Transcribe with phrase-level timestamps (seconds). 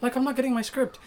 [0.00, 0.98] Like I'm not getting my script.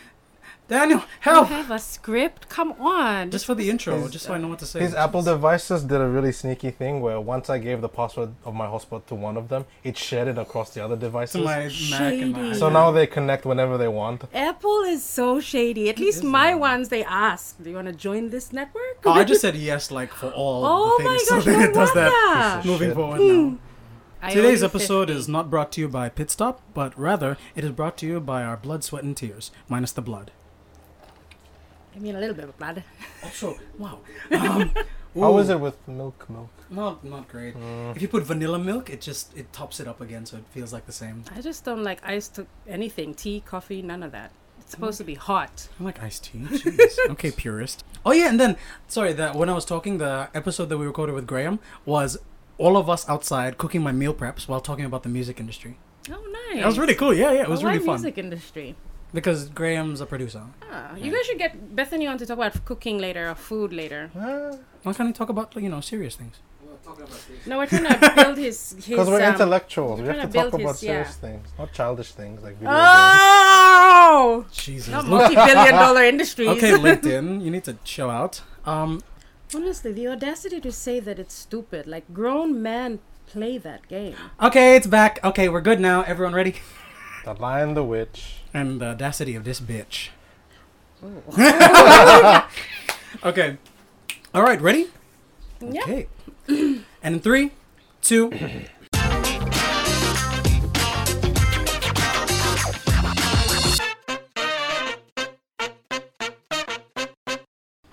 [0.67, 1.47] Daniel, You help!
[1.47, 2.47] have a script?
[2.47, 3.31] Come on.
[3.31, 4.79] Just for the intro, His- just so I know what to say.
[4.81, 8.53] These Apple devices did a really sneaky thing where once I gave the password of
[8.53, 11.41] my hotspot to one of them, it shared it across the other to devices.
[11.43, 14.25] my Mac and my so now they connect whenever they want.
[14.31, 15.89] Apple is so shady.
[15.89, 18.99] At least my ones, they ask, do you want to join this network?
[19.05, 21.57] Oh, I just said yes, like for all Oh the my things, gosh, so that
[21.57, 22.55] no it does that.
[22.57, 22.67] wonder.
[22.71, 22.95] Moving shit.
[22.95, 23.49] forward now.
[23.49, 23.55] Hmm.
[24.21, 25.17] I Today's episode 50.
[25.17, 28.19] is not brought to you by Pit Stop, but rather it is brought to you
[28.19, 30.31] by our blood, sweat, and tears, minus the blood.
[31.95, 32.83] I mean, a little bit of blood.
[33.23, 33.99] Also, wow.
[34.31, 34.71] Um,
[35.15, 36.29] How ooh, is it with milk?
[36.29, 36.49] Milk.
[36.69, 37.55] Not, not great.
[37.55, 37.95] Mm.
[37.95, 40.71] If you put vanilla milk, it just it tops it up again, so it feels
[40.71, 41.23] like the same.
[41.35, 43.13] I just don't like ice to anything.
[43.13, 44.31] Tea, coffee, none of that.
[44.59, 45.67] It's supposed to be hot.
[45.79, 46.39] I like iced tea.
[46.39, 46.97] Jeez.
[47.11, 47.83] okay, purist.
[48.05, 51.15] Oh yeah, and then sorry that when I was talking, the episode that we recorded
[51.15, 52.17] with Graham was
[52.59, 55.73] all of us outside cooking my meal preps while talking about the music industry.
[56.11, 56.59] Oh, nice.
[56.61, 57.13] That was really cool.
[57.13, 58.75] Yeah, yeah, it was Oh, why really fun music industry.
[59.13, 60.43] because Graham's a producer.
[60.71, 64.11] Ah, you guys should get Bethany on to talk about cooking later or food later.
[64.15, 64.51] Ah,
[64.83, 66.35] Why can't we talk about you know serious things?
[67.45, 68.57] No, we're trying to build his.
[68.75, 69.99] his Because we're um, intellectuals.
[70.01, 71.29] We we're have to trying talk about his- serious yeah.
[71.29, 72.79] things, not childish things like video games.
[72.81, 74.45] Oh!
[74.51, 74.91] Jesus.
[74.91, 76.49] Not multi-billion dollar industries.
[76.49, 78.41] okay, LinkedIn, you need to chill out.
[78.65, 79.01] Um,
[79.53, 81.87] Honestly, the audacity to say that it's stupid.
[81.87, 84.15] Like grown men play that game.
[84.41, 85.19] okay, it's back.
[85.23, 86.03] Okay, we're good now.
[86.03, 86.55] Everyone ready?
[87.25, 88.35] The Lion, the Witch.
[88.53, 90.09] And the audacity of this bitch.
[91.03, 92.47] Oh.
[93.23, 93.57] Okay.
[94.33, 94.87] All right, ready?
[95.59, 95.81] Yeah.
[95.81, 96.07] Okay.
[96.47, 97.51] and in three,
[98.01, 98.31] two.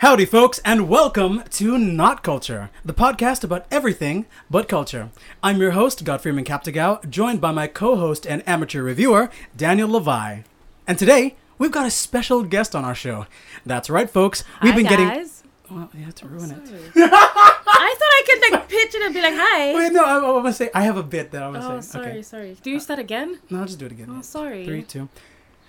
[0.00, 5.08] Howdy, folks, and welcome to Not Culture, the podcast about everything but culture.
[5.42, 10.41] I'm your host, Godfrey Captigau, joined by my co host and amateur reviewer, Daniel Levi.
[10.86, 13.27] And today, we've got a special guest on our show.
[13.64, 14.44] That's right, folks.
[14.62, 15.08] We've Hi, been getting.
[15.08, 15.42] guys.
[15.70, 16.58] Well, you have to ruin it.
[16.97, 20.31] I thought I could like pitch it and be like, "Hi." Wait, no, I, I
[20.31, 21.88] want to say I have a bit that I want to oh, say.
[21.93, 22.22] sorry, Okay.
[22.22, 22.56] sorry.
[22.62, 23.38] Do you start again?
[23.49, 24.09] No, I'll just do it again.
[24.10, 24.20] Oh, yeah.
[24.20, 24.66] sorry.
[24.66, 25.09] Three, two.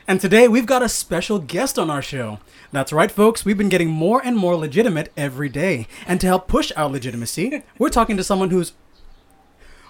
[0.09, 2.40] And today we've got a special guest on our show.
[2.72, 3.44] That's right, folks.
[3.44, 5.85] We've been getting more and more legitimate every day.
[6.07, 8.72] And to help push our legitimacy, we're talking to someone who's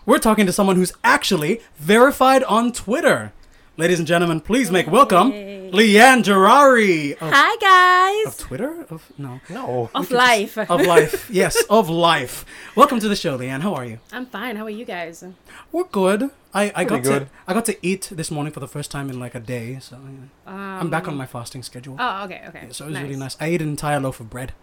[0.07, 3.33] we're talking to someone who's actually verified on Twitter.
[3.77, 8.33] Ladies and gentlemen, please make welcome Leanne Jorari of, Hi, guys.
[8.33, 8.38] of.
[8.39, 8.85] Twitter.
[8.89, 9.89] Of no, No.
[9.93, 10.57] Of life.
[10.57, 11.29] of life.
[11.29, 12.43] Yes, of life.
[12.75, 13.61] Welcome to the show, Leanne.
[13.61, 13.99] How are you?
[14.11, 14.55] I'm fine.
[14.55, 15.23] How are you guys?
[15.71, 16.31] We're good.
[16.53, 17.29] I, I got Pretty to.
[17.47, 19.97] I got to eat this morning for the first time in like a day, so
[19.97, 20.79] yeah.
[20.81, 21.97] I'm back on Um, my fasting schedule.
[21.99, 22.63] Oh, okay, okay.
[22.67, 23.37] Yeah, so it was really nice.
[23.39, 24.53] I ate an entire loaf of bread.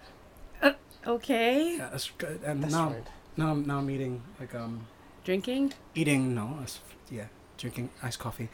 [1.06, 1.76] Okay.
[1.76, 2.41] Yeah, that's good.
[2.44, 3.06] And That's now, right.
[3.36, 4.86] now, I'm, now I'm eating like um,
[5.22, 5.74] Drinking.
[5.94, 6.80] eating no, it's-
[7.10, 7.26] yeah,
[7.64, 8.48] drinking iced coffee.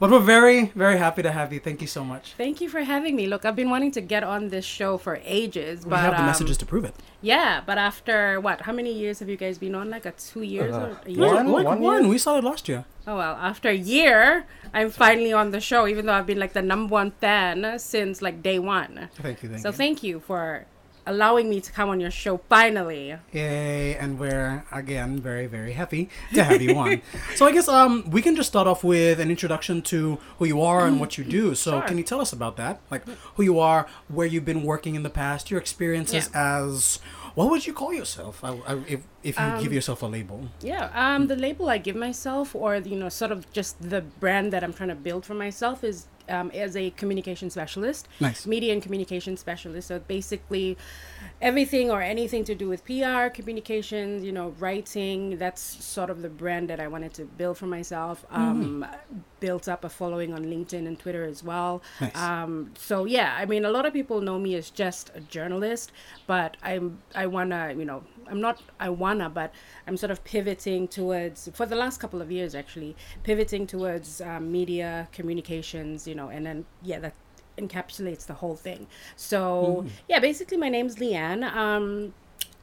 [0.00, 1.60] But we're very, very happy to have you.
[1.60, 2.32] Thank you so much.
[2.44, 3.26] Thank you for having me.
[3.26, 6.12] Look, I've been wanting to get on this show for ages, but We but have
[6.14, 6.94] the um, messages to prove it.
[7.20, 8.62] Yeah, but after what?
[8.62, 9.90] How many years have you guys been on?
[9.90, 11.20] Like a two years Uh, or a year?
[11.34, 12.00] One- like one one.
[12.02, 12.10] year?
[12.10, 12.82] We started last year.
[13.06, 16.54] Oh well, after a year, I'm finally on the show, even though I've been like
[16.54, 19.10] the number one fan since like day one.
[19.26, 19.80] Thank you, thank so you.
[19.82, 20.64] thank you for
[21.06, 23.16] allowing me to come on your show finally.
[23.32, 23.94] Yay!
[23.96, 27.02] And we're again very, very happy to have you on.
[27.34, 30.60] so I guess um we can just start off with an introduction to who you
[30.62, 31.54] are and what you do.
[31.54, 31.82] So Sure.
[31.82, 32.80] can you tell us about that?
[32.90, 33.06] Like
[33.36, 37.00] who you are, where you've been working in the past, your experiences as
[37.34, 38.44] what would you call yourself?
[38.44, 40.48] I, I, if if you give yourself a label.
[40.60, 44.52] Yeah, um, the label I give myself, or you know, sort of just the brand
[44.52, 48.46] that I'm trying to build for myself, is um, as a communication specialist, Nice.
[48.46, 49.88] media and communication specialist.
[49.88, 50.76] So basically,
[51.44, 55.36] everything or anything to do with PR, communications, you know, writing.
[55.36, 58.24] That's sort of the brand that I wanted to build for myself.
[58.30, 58.86] Um,
[59.40, 61.82] Built up a following on LinkedIn and Twitter as well.
[62.00, 62.16] Nice.
[62.16, 65.92] Um, so yeah, I mean, a lot of people know me as just a journalist,
[66.26, 69.52] but I'm I wanna, you know, I'm not I wanna, but
[69.86, 74.50] I'm sort of pivoting towards for the last couple of years actually pivoting towards um,
[74.50, 77.14] media communications, you know, and then yeah, that
[77.58, 78.86] encapsulates the whole thing.
[79.16, 81.44] So yeah, basically, my name's Leanne.
[81.44, 82.14] Um,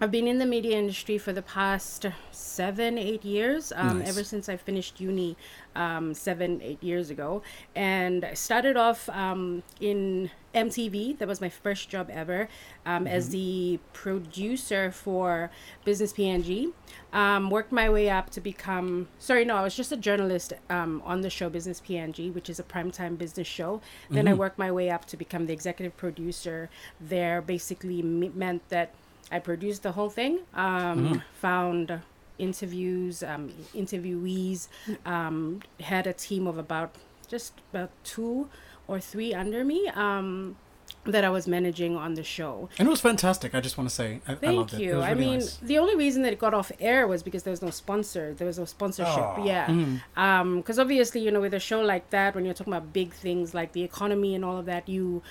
[0.03, 4.09] I've been in the media industry for the past seven, eight years, um, Nice.
[4.09, 5.37] ever since I finished uni
[5.75, 7.43] um, seven, eight years ago.
[7.75, 11.19] And I started off um, in MTV.
[11.19, 12.49] That was my first job ever
[12.83, 15.51] um, as the producer for
[15.85, 16.73] Business PNG.
[17.13, 21.03] Um, worked my way up to become, sorry, no, I was just a journalist um,
[21.05, 23.81] on the show Business PNG, which is a primetime business show.
[24.09, 27.39] Then I worked my way up to become the executive producer there.
[27.39, 28.95] Basically, meant that
[29.31, 32.01] I produced the whole thing, um, found
[32.37, 34.67] interviews, um, interviewees,
[35.05, 36.95] um, had a team of about
[37.27, 38.49] just about two
[38.87, 40.57] or three under me um,
[41.05, 42.69] that I was managing on the show.
[42.77, 43.55] And it was fantastic.
[43.55, 44.73] I just want to say, I, I Thank.
[44.73, 44.95] It you.
[44.97, 45.57] was I mean, nice.
[45.57, 48.33] the only reason that it got off air was because there was no sponsor.
[48.33, 49.17] There was no sponsorship.
[49.17, 49.45] Aw.
[49.45, 49.67] Yeah.
[49.67, 50.19] Mm-hmm.
[50.19, 53.13] Um, because obviously, you know, with a show like that, when you're talking about big
[53.13, 55.23] things like the economy and all of that, you,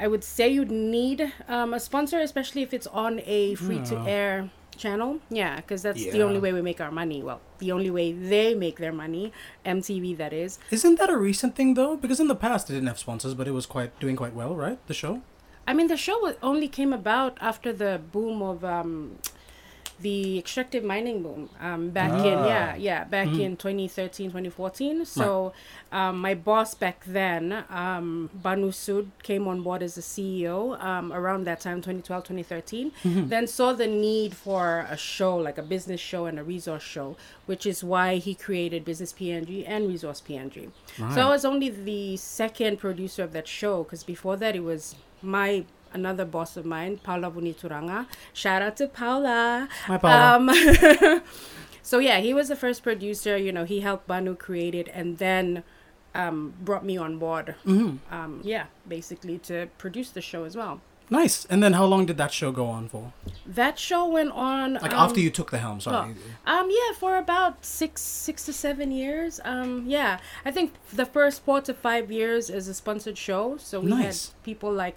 [0.00, 4.00] I would say you'd need um, a sponsor, especially if it's on a free to
[4.08, 5.20] air channel.
[5.28, 7.22] Yeah, because that's the only way we make our money.
[7.22, 9.32] Well, the only way they make their money,
[9.66, 10.58] MTV, that is.
[10.70, 11.96] Isn't that a recent thing though?
[11.96, 14.56] Because in the past it didn't have sponsors, but it was quite doing quite well,
[14.56, 14.78] right?
[14.86, 15.20] The show.
[15.66, 19.18] I mean, the show only came about after the boom of um,
[20.02, 22.46] the extractive mining boom um, back in Ah.
[22.46, 23.40] yeah yeah back Mm-hmm.
[23.40, 25.52] in 2013 2014 so
[25.92, 31.12] um, my boss back then um, banu sud came on board as the ceo um,
[31.12, 33.28] around that time 2012 2013 Mm-hmm.
[33.28, 37.16] then saw the need for a show like a business show and a resource show
[37.46, 40.70] which is why he created business png and resource png
[41.14, 44.94] so i was only the second producer of that show because before that it was
[45.22, 48.06] my another boss of mine, Paula Vunituranga.
[48.32, 49.68] Shout out to Paula.
[49.86, 50.36] Hi, Paula.
[50.36, 51.22] Um,
[51.82, 53.36] so yeah, he was the first producer.
[53.36, 55.62] You know, he helped Banu create it, and then
[56.14, 57.54] um, brought me on board.
[57.64, 60.80] hmm Um, yeah, basically to produce the show as well.
[61.12, 61.44] Nice.
[61.50, 63.12] And then how long did that show go on for?
[63.44, 66.14] That show went on Like um, after you took the helm, sorry.
[66.46, 69.40] Um, yeah, for about six, six to seven years.
[69.44, 73.56] Um, yeah, I think the first four to five years is a sponsored show.
[73.56, 74.28] So we Nice.
[74.28, 74.96] had people like,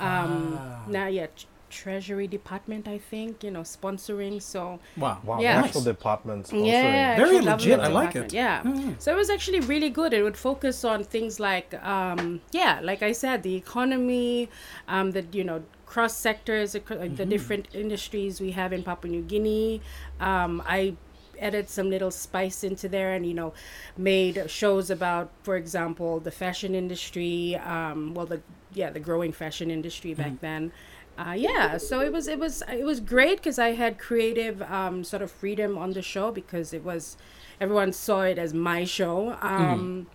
[0.00, 0.84] um, Ah.
[0.88, 4.42] now yeah, tr- Treasury Department, I think, you know, sponsoring.
[4.42, 5.20] So Wow.
[5.24, 5.62] Wow, Yeah.
[5.64, 6.66] actual department sponsoring.
[6.66, 8.30] yeah, Very legit, I like it.
[8.32, 8.60] Yeah.
[8.62, 8.96] Mm.
[9.00, 10.12] So it was actually really good.
[10.12, 14.50] It would focus on things like, um, yeah, like I said, the economy,
[14.86, 19.80] um, the you know cross sectors, the different industries we have in Papua New Guinea.
[20.20, 20.96] Um, I
[21.40, 23.52] added some little spice into there, and you know,
[23.96, 27.56] made shows about, for example, the fashion industry.
[27.56, 28.40] Um, well, the
[28.74, 30.72] yeah, the growing fashion industry back then.
[31.18, 35.04] Uh, yeah, so it was it was it was great because I had creative um,
[35.04, 37.16] sort of freedom on the show because it was
[37.60, 39.32] everyone saw it as my show.
[39.42, 40.08] Um,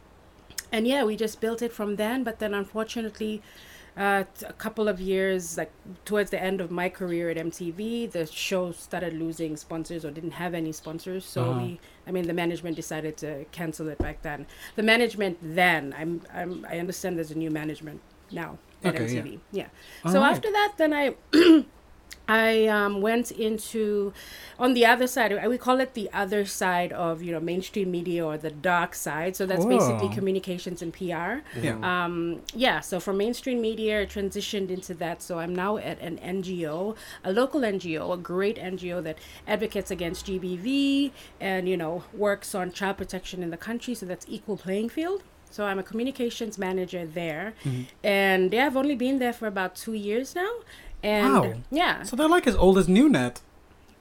[0.72, 2.24] And yeah, we just built it from then.
[2.24, 3.42] But then, unfortunately,
[3.96, 5.72] uh, a couple of years, like
[6.06, 10.32] towards the end of my career at MTV, the show started losing sponsors or didn't
[10.32, 11.26] have any sponsors.
[11.26, 11.54] So Uh-huh.
[11.54, 14.46] we, I mean, the management decided to cancel it back then.
[14.76, 18.02] The management then, I'm, I'm I understand there's a new management
[18.32, 19.22] now at Okay, yeah.
[19.22, 19.40] MTV.
[19.52, 19.68] Yeah.
[20.06, 20.32] All so right.
[20.32, 21.16] after that, then I.
[22.30, 24.12] I um, went into
[24.60, 25.32] on the other side.
[25.48, 29.36] We call it the other side of you know mainstream media or the dark side.
[29.36, 31.48] So that's basically communications and PR.
[31.58, 31.78] Yeah.
[31.82, 32.82] Um, yeah.
[32.82, 35.22] So from mainstream media, I transitioned into that.
[35.22, 40.26] So I'm now at an NGO, a local NGO, a great NGO that advocates against
[40.26, 43.96] GBV and you know works on child protection in the country.
[43.96, 45.24] So that's equal playing field.
[45.50, 47.84] So I'm a communications manager there, Mm-hmm.
[48.04, 50.52] and yeah, I've only been there for about two years now.
[51.04, 51.54] And Wow.
[51.72, 53.42] yeah, So they're like as old as NewNet.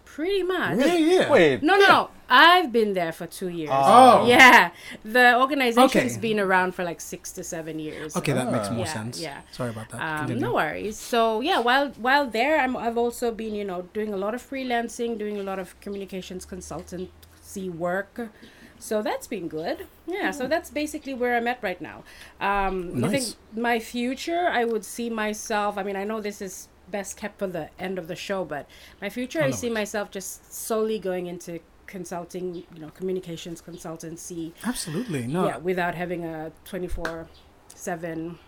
[0.05, 0.79] pretty much.
[0.79, 1.31] Yeah, yeah.
[1.31, 1.63] Wait.
[1.63, 2.11] No, no, no.
[2.29, 3.71] I've been there for two years.
[3.73, 4.27] Oh.
[4.27, 4.71] Yeah.
[5.05, 6.21] The organization's Okay.
[6.29, 8.17] been around for like six to seven years.
[8.17, 9.21] Okay, that makes more Yeah, sense.
[9.21, 9.41] yeah.
[9.53, 10.01] Sorry about that.
[10.31, 10.97] Um, no worries.
[10.99, 14.41] So yeah, while while there, I'm, I've also been you know doing a lot of
[14.51, 18.15] freelancing, doing a lot of communications consultancy work.
[18.79, 19.87] So that's been good.
[20.07, 20.31] Yeah.
[20.31, 22.05] So that's basically where I'm at right now.
[22.41, 25.79] Um, I think my future, I would see myself.
[25.79, 28.69] I mean, I know this is best kept for the end of the show, but
[29.01, 34.53] my future, Oh, I see myself just solely going into consulting, you know, communications consultancy.
[34.65, 35.27] Absolutely.
[35.27, 35.47] No.
[35.47, 37.29] Yeah, without having a twenty four
[37.69, 38.39] seven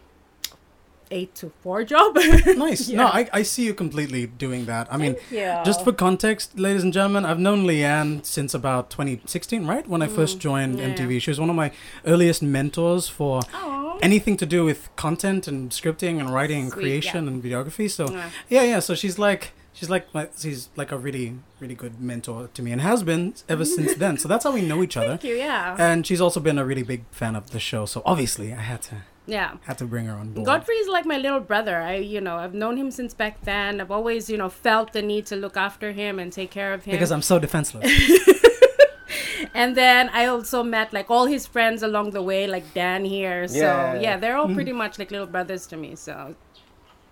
[1.11, 2.17] eight to four job.
[2.47, 2.89] Nice.
[2.89, 4.89] No, I, I see you completely doing that.
[4.93, 5.63] I mean, yeah.
[5.65, 9.87] just for context, ladies and gentlemen, I've known Leanne since about 2016, right?
[9.87, 10.95] When I first joined Mm, yeah.
[10.95, 11.21] MTV.
[11.23, 11.71] She was one of my
[12.07, 13.99] earliest mentors for Aw.
[14.03, 17.91] anything to do with content and scripting and writing and Sweet, creation and videography.
[17.91, 18.31] So, Yeah.
[18.49, 18.79] yeah, yeah.
[18.81, 22.73] So she's like, she's like, my, she's like a really, really good mentor to me
[22.73, 24.19] and has been ever since then.
[24.19, 25.17] So that's how we know each other.
[25.17, 25.35] Thank you.
[25.37, 25.77] Yeah.
[25.79, 27.87] And she's also been a really big fan of the show.
[27.87, 28.97] So obviously, I had to
[29.29, 29.51] yeah.
[29.69, 30.47] had to bring her on board.
[30.47, 31.77] Godfrey is like my little brother.
[31.93, 33.81] I, you know, I've known him since back then.
[33.81, 36.85] I've always, you know, felt the need to look after him and take care of
[36.85, 36.93] him.
[36.97, 37.87] because I'm so defenseless.
[39.55, 43.47] and then I also met like all his friends along the way, like Dan here.
[43.49, 44.01] So Yeah.
[44.01, 44.49] yeah, they're Mm-hmm.
[44.51, 45.95] all pretty much like little brothers to me.
[45.95, 46.35] So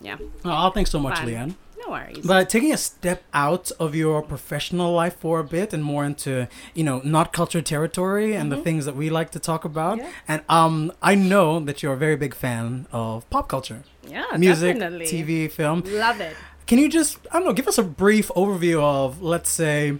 [0.00, 1.28] yeah, oh, thanks so much, Fun.
[1.28, 1.54] Leanne.
[1.86, 2.26] No worries.
[2.26, 6.48] But taking a step out of your professional life for a bit and more into,
[6.74, 9.98] you know, not culture territory and the things that we like to talk about.
[9.98, 10.10] Yeah.
[10.28, 14.78] And um, I know that you're a very big fan of pop culture, yeah, music,
[14.78, 15.06] definitely.
[15.06, 15.82] TV, film.
[15.86, 16.36] Love it.
[16.66, 19.98] Can you just, I don't know, give us a brief overview of, let's say,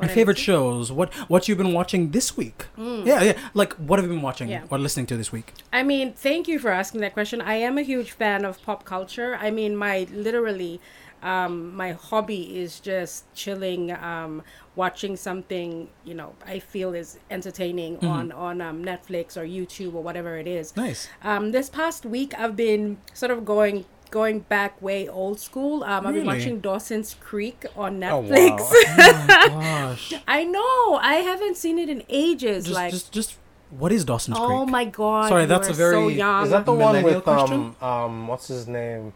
[0.00, 0.90] What favorite shows.
[0.92, 2.66] What what you've been watching this week?
[2.76, 3.38] Yeah, yeah.
[3.54, 4.64] Like what have you been watching Yeah.
[4.70, 5.52] or listening to this week?
[5.72, 7.40] I mean, thank you for asking that question.
[7.40, 9.36] I am a huge fan of pop culture.
[9.40, 10.80] I mean, my literally,
[11.22, 14.42] um, my hobby is just chilling, um,
[14.76, 18.06] watching something you know I feel is entertaining Mm-hmm.
[18.06, 20.74] on on um, Netflix or YouTube or whatever it is.
[20.76, 21.08] Nice.
[21.22, 25.84] Um, this past week, I've been sort of going going back way old school.
[25.84, 28.58] Um, I've been watching Dawson's Creek on Oh, Netflix.
[28.58, 28.66] wow.
[29.50, 30.14] oh my gosh.
[30.28, 32.64] I know I haven't seen it in ages.
[32.64, 33.36] Just, like, just, just.
[33.70, 34.58] What is Dawson's oh Creek?
[34.58, 35.28] Oh my god!
[35.28, 36.44] Sorry, you that's a are so very- young.
[36.44, 39.12] Is that the one with um um what's his name?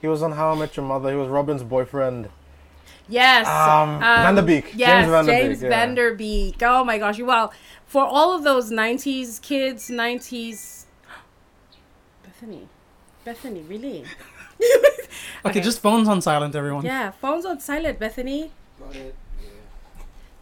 [0.00, 1.10] He was on How I Met Your Mother.
[1.10, 2.28] He was Robin's boyfriend.
[3.08, 3.46] Yes.
[3.46, 5.68] Um, Van Der Yes, James Van Der James yeah.
[5.68, 6.62] Van Der Beek.
[6.62, 7.20] Oh my gosh.
[7.20, 7.52] Well,
[7.86, 10.84] for all of those 90s kids, 90s.
[12.24, 12.68] Bethany.
[13.24, 14.04] Bethany, really?
[15.44, 15.60] okay, okay.
[15.60, 16.84] just phones on silent, everyone.
[16.84, 18.50] Yeah, phones on silent, Bethany.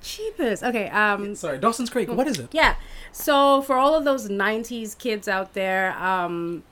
[0.03, 0.63] Cheapest.
[0.63, 1.35] Okay, um.
[1.35, 2.09] Sorry, Dawson's Creek.
[2.09, 2.49] What is it?
[2.53, 2.77] Yeah.
[3.13, 6.63] So for all of those 90s kids out there, um,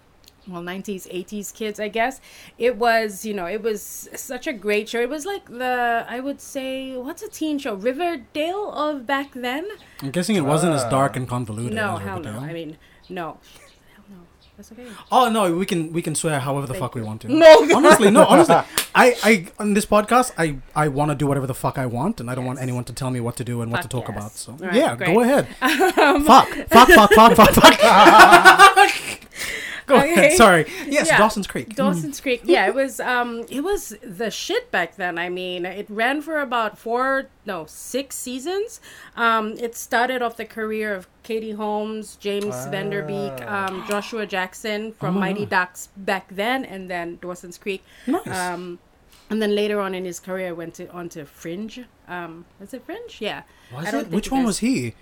[0.47, 2.23] well, 90s, 80s kids, I guess,
[2.57, 5.00] it was, you know, it was such a great show.
[5.00, 7.75] It was like the, I would say, what's a teen show?
[7.75, 9.69] Riverdale of back then?
[10.00, 10.88] I'm guessing it wasn't as Ah.
[10.90, 11.75] dark and convoluted.
[11.75, 12.38] No, as hell no.
[12.38, 12.78] I mean,
[13.11, 13.38] no.
[14.59, 14.88] That's okay.
[15.12, 17.33] Oh no, we can we can swear however the Thank fuck we want to.
[17.33, 17.69] No.
[17.77, 18.57] honestly, no, honestly,
[18.93, 22.19] I I on this podcast I I want to do whatever the fuck I want,
[22.19, 24.09] and I don't want anyone to tell me what to do and what to talk
[24.09, 24.17] yes.
[24.17, 24.33] about.
[24.33, 25.15] So Right, yeah, great.
[25.15, 25.47] go ahead.
[26.09, 28.65] Um, fuck, fuck, fuck, fuck, fuck, fuck.
[30.29, 30.39] ahead.
[30.39, 30.67] Sorry.
[30.87, 31.19] Yes, Yeah.
[31.19, 31.75] Dawson's Creek.
[31.75, 32.41] Dawson's Creek.
[32.45, 35.19] Yeah, it was um it was the shit back then.
[35.19, 38.81] I mean, it ran for about four no, six seasons.
[39.17, 44.25] Um it started off the career of Katie Holmes, James Van Der Beek, um, Joshua
[44.27, 47.83] Jackson from Oh Mighty Ducks back then and then Dawson's Creek.
[48.07, 48.27] Nice.
[48.29, 48.79] Um
[49.31, 51.85] and then later on in his career went to on to Fringe.
[52.07, 53.17] Um was it Fringe?
[53.21, 53.43] Yeah.
[53.75, 54.09] was it?
[54.11, 54.95] Which one was he?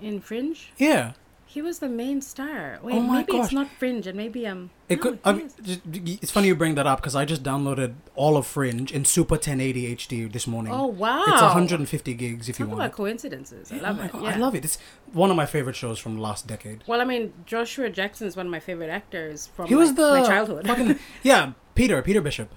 [0.00, 0.72] In Fringe?
[0.78, 1.12] Yeah.
[1.54, 2.80] He was the main star.
[2.82, 3.44] Wait, Oh my maybe gosh.
[3.44, 5.14] it's not Fringe and maybe um It no, could.
[5.14, 8.44] he I mean, it's funny you bring that up because I just downloaded all of
[8.46, 10.72] Fringe in Super 1080 HD this morning.
[10.74, 11.22] Oh wow.
[11.28, 12.80] It's 150 gigs if you Talk want.
[12.80, 12.96] about it.
[12.96, 13.70] coincidences.
[13.70, 14.12] I love oh it.
[14.12, 14.30] God, yeah.
[14.34, 14.64] I love it.
[14.64, 14.78] It's
[15.12, 16.82] one of my favorite shows from last decade.
[16.88, 19.96] Well, I mean, Joshua Jackson is one of my favorite actors from He was like,
[19.96, 20.66] the my childhood.
[20.66, 22.48] fucking yeah, Peter, Peter Bishop,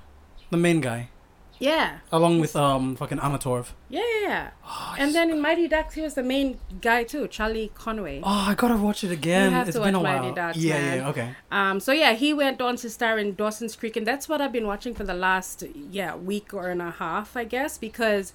[0.50, 1.10] the main guy,
[1.60, 3.68] yeah, along with um fucking Anna Torv.
[3.90, 4.28] yeah, yeah.
[4.28, 4.50] yeah.
[4.66, 8.22] Oh, and then in Mighty Ducks, he was the main guy too, Charlie Conway.
[8.24, 9.52] oh, I gotta watch it again.
[9.52, 10.22] You have It's to been a watch while.
[10.24, 10.98] Mighty Ducks, yeah, man.
[10.98, 11.30] yeah, okay.
[11.52, 14.52] Um, so yeah, he went on to star in Dawson's Creek, and that's what I've
[14.52, 18.34] been watching for the last yeah week or and a half, I guess, because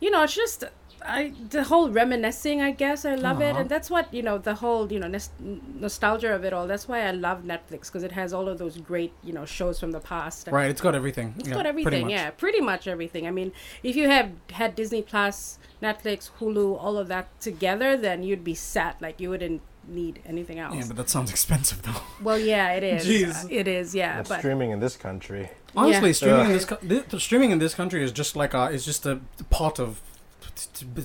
[0.00, 0.64] you know it's just
[1.06, 4.54] I the whole reminiscing, I guess I love it, and that's what you know the
[4.54, 5.30] whole you know nos-
[5.78, 6.66] nostalgia of it all.
[6.66, 9.78] That's why I love Netflix because it has all of those great you know shows
[9.80, 10.48] from the past.
[10.50, 11.34] Right, it's got everything.
[11.38, 12.10] It's yeah, got everything, much.
[12.10, 13.26] yeah, pretty much everything.
[13.26, 18.22] I mean, if you have had Disney Plus, Netflix, Hulu, all of that together, then
[18.22, 19.00] you'd be set.
[19.02, 20.74] Like you wouldn't need anything else.
[20.74, 22.00] Yeah, but that sounds expensive though.
[22.22, 23.06] well, yeah, it is.
[23.06, 23.46] Jeez.
[23.50, 24.18] It is, yeah.
[24.20, 25.50] And But streaming in this country.
[25.76, 26.12] Honestly, Yeah.
[26.14, 28.84] streaming in this co- thi- the streaming in this country is just like a is
[28.86, 29.20] just a
[29.50, 30.13] pot of t- t-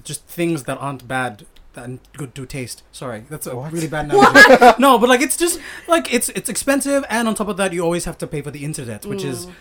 [0.03, 2.83] just things that aren't bad and good to taste.
[2.91, 3.71] Sorry, that's a What?
[3.71, 4.75] really bad analogy.
[4.79, 7.81] no, but like it's just like it's it's expensive, and on top of that, you
[7.83, 9.51] always have to pay for the internet, which is Mm.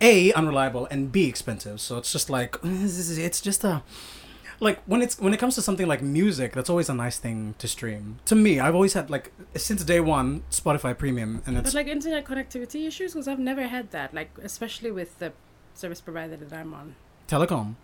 [0.00, 1.80] a unreliable and b expensive.
[1.80, 3.82] So it's just like it's just a
[4.60, 7.54] like when it's when it comes to something like music, that's always a nice thing
[7.58, 8.18] to stream.
[8.26, 11.88] To me, I've always had like since day one Spotify Premium, and it's But like
[11.88, 14.14] internet connectivity issues, because I've never had that.
[14.14, 15.32] Like especially with the
[15.74, 16.94] service provider that I'm on.
[17.26, 17.74] telecom.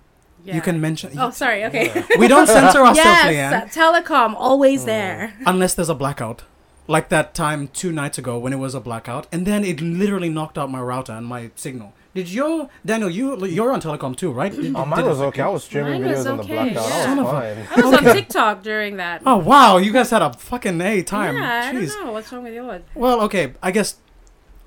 [0.44, 0.54] Yeah.
[0.54, 1.18] You can mention.
[1.18, 1.64] Oh, sorry.
[1.66, 2.04] Okay.
[2.18, 3.32] we don't censor ourselves, Leanne.
[3.32, 4.86] yes, telecom always mm.
[4.86, 5.34] there.
[5.46, 6.44] unless there's a blackout.
[6.86, 10.28] Like that time two nights ago when it was a blackout, and then it literally
[10.28, 11.92] knocked out my router and my signal.
[12.14, 13.08] Did your Daniel?
[13.08, 14.50] You you're on telecom too, right?
[14.50, 15.42] Did- Oh, did mine was okay.
[15.42, 16.74] I was streaming Mine was videos on the okay, blackout.
[16.74, 17.06] yeah.
[17.06, 17.84] I was fine.
[17.84, 19.22] I was on TikTok during that.
[19.24, 21.36] Oh wow, you guys had a fucking a time.
[21.36, 21.88] yeah, I Jeez.
[21.94, 22.82] don't know what's wrong with yours.
[22.94, 23.96] Well, okay, I guess.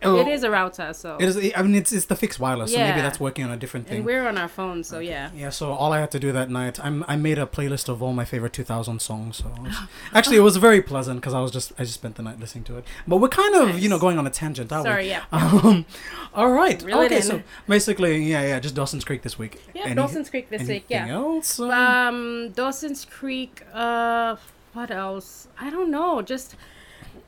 [0.06, 1.52] Oh, It is a router, so It is.
[1.56, 3.98] I mean, it's it's the fixed wireless, so maybe that's working on a different and
[3.98, 4.06] thing.
[4.06, 5.30] we're on our phones, so yeah.
[5.36, 8.02] Yeah, so all I had to do that night, I'm I made a playlist of
[8.04, 9.38] all my favorite 2000 songs.
[9.38, 9.76] So was-
[10.14, 12.64] actually, it was very pleasant because I was just I just spent the night listening
[12.66, 12.86] to it.
[13.08, 14.90] But we're kind of you know going on a tangent, aren't we?
[14.92, 15.24] Sorry, yeah.
[15.32, 15.86] Um,
[16.34, 16.82] all right.
[16.82, 17.22] Reel it okay, in.
[17.22, 19.62] so basically, yeah, yeah, just Dawson's Creek this week.
[19.74, 21.08] Yeah, Any- Dawson's Creek this week, yeah.
[21.08, 21.60] else?
[21.60, 23.62] Um, Dawson's Creek.
[23.74, 24.36] Uh,
[24.74, 25.48] what else?
[25.60, 26.22] I don't know.
[26.24, 26.56] Just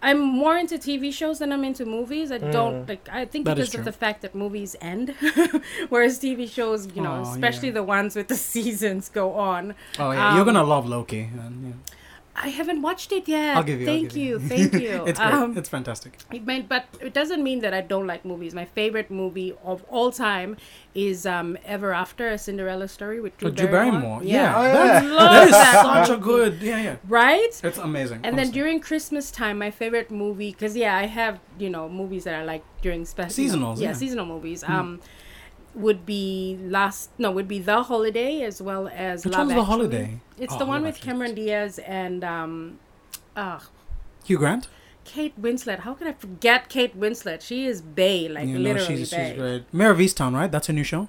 [0.01, 2.31] I'm more into TV shows than I'm into movies.
[2.31, 3.07] I don't like.
[3.11, 5.09] I think That because of the fact that movies end,
[5.89, 7.75] whereas TV shows, you know, Oh, especially yeah.
[7.75, 9.73] the ones with the seasons go on.
[9.99, 11.29] oh yeah, you're um, gonna love Loki.
[11.39, 11.95] And, yeah.
[12.37, 13.55] I haven't watched it yet.
[13.55, 13.85] I'll give you.
[13.85, 14.39] Thank give you.
[14.53, 15.05] Thank you.
[15.05, 15.33] it's great.
[15.33, 16.17] Um, it's fantastic.
[16.33, 18.53] It meant, but it doesn't mean that I don't like movies.
[18.53, 20.57] My favorite movie of all time
[20.93, 24.21] is um, Ever After, a Cinderella story with Drew, Oh, Drew Barrymore.
[24.23, 25.09] Yeah, Oh, That, yeah.
[25.11, 26.61] Love that is that such a good.
[26.61, 26.95] Yeah, yeah.
[27.07, 27.61] Right?
[27.63, 28.19] It's amazing.
[28.23, 32.25] And then during Christmas time, my favorite movie, because yeah, I have you know movies
[32.25, 33.93] that I like during special Seasonals, yeah, yeah.
[33.93, 34.63] seasonal movies.
[34.63, 34.99] Um,
[35.75, 39.63] would be last no would be The Holiday as well as Which Love one's The
[39.65, 40.19] Holiday?
[40.37, 41.11] It's Oh, the one Love with Actually.
[41.11, 42.79] Cameron Diaz and um,
[43.35, 43.59] uh,
[44.25, 44.67] Hugh Grant.
[45.03, 45.79] Kate Winslet.
[45.81, 47.41] How can I forget Kate Winslet?
[47.41, 49.29] She is Bay, like you know, literally she's, Bay.
[49.31, 49.73] she's great.
[49.73, 50.51] Mare of Easttown, right?
[50.51, 51.07] That's her new show.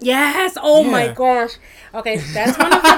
[0.00, 0.56] Yes.
[0.60, 1.52] Oh my gosh.
[1.94, 2.88] Okay, that's one of the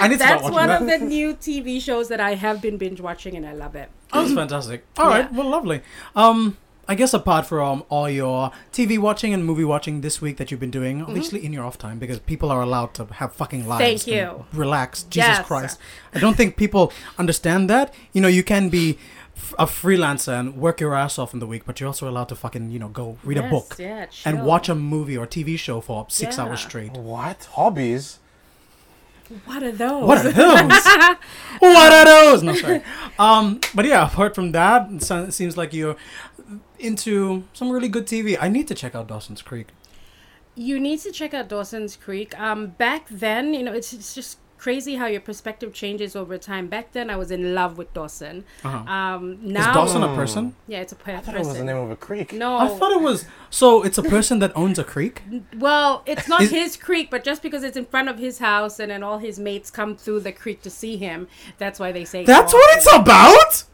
[0.00, 0.82] I need to start that's one that.
[0.82, 3.90] of the new TV shows that I have been binge watching and I love it.
[4.12, 4.84] Oh, that's fantastic.
[4.96, 5.36] All right, Yeah.
[5.38, 5.82] well, lovely.
[6.16, 6.56] Um,
[6.88, 10.58] I guess apart from all your TV watching and movie watching this week that you've
[10.60, 14.04] been doing, obviously in your off time, because people are allowed to have fucking lives.
[14.04, 14.10] Mm-hmm.
[14.10, 14.44] Thank you.
[14.52, 15.04] Relax.
[15.04, 15.46] Jesus Yes.
[15.46, 15.78] Christ.
[16.14, 17.94] I don't think people understand that.
[18.12, 18.98] You know, you can be
[19.36, 22.28] f- a freelancer and work your ass off in the week, but you're also allowed
[22.30, 25.56] to fucking, you know, go read a book yeah, and watch a movie or TV
[25.56, 26.44] show for six Yeah.
[26.44, 26.92] hours straight.
[26.96, 28.18] What hobbies?
[29.44, 30.02] What are those?
[30.08, 30.84] What are those?
[31.60, 32.42] what are those?
[32.42, 32.82] No, sorry.
[33.16, 35.94] Um, but yeah, apart from that, it it seems like you're
[36.80, 38.36] into some really good TV.
[38.40, 39.68] I need to check out Dawson's Creek.
[40.54, 42.38] You need to check out Dawson's Creek.
[42.38, 46.66] Um, back then, you know, it's, it's just crazy how your perspective changes over time.
[46.66, 48.44] Back then, I was in love with Dawson.
[48.62, 48.92] Uh-huh.
[48.92, 50.54] Um, Is Dawson a person?
[50.66, 51.36] yeah, it's a per- I thought person.
[51.36, 52.34] it was the name of a creek.
[52.34, 53.24] No, I thought it was.
[53.48, 55.22] So it's a person that owns a creek.
[55.56, 58.78] Well, it's not Is- his creek, but just because it's in front of his house
[58.80, 62.04] and then all his mates come through the creek to see him, that's why they
[62.04, 62.24] say.
[62.24, 62.58] That's Dawson.
[62.58, 63.64] what it's about.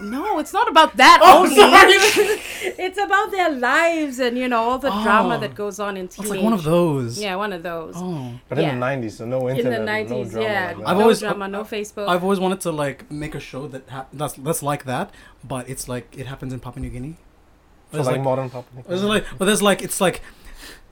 [0.00, 1.54] No, it's not about that Oh, only.
[1.54, 1.92] sorry.
[2.86, 5.40] it's about their lives and you know all the drama Oh.
[5.40, 6.26] that goes on in teenage.
[6.26, 7.20] It's like one of those.
[7.20, 7.94] Yeah, one of those.
[7.96, 8.32] Oh.
[8.48, 8.70] But Yeah.
[8.72, 10.88] in the 90s, so no in internet, the no drama yeah, like that.
[10.88, 12.08] I've no always- drama, no Facebook.
[12.08, 15.10] I've always wanted to like make a show that ha- that's that's like that,
[15.44, 17.16] but it's like it happens in Papua New Guinea.
[17.90, 18.86] So There's like, like, modern public.
[18.88, 20.22] there's like, but there's like it's like s-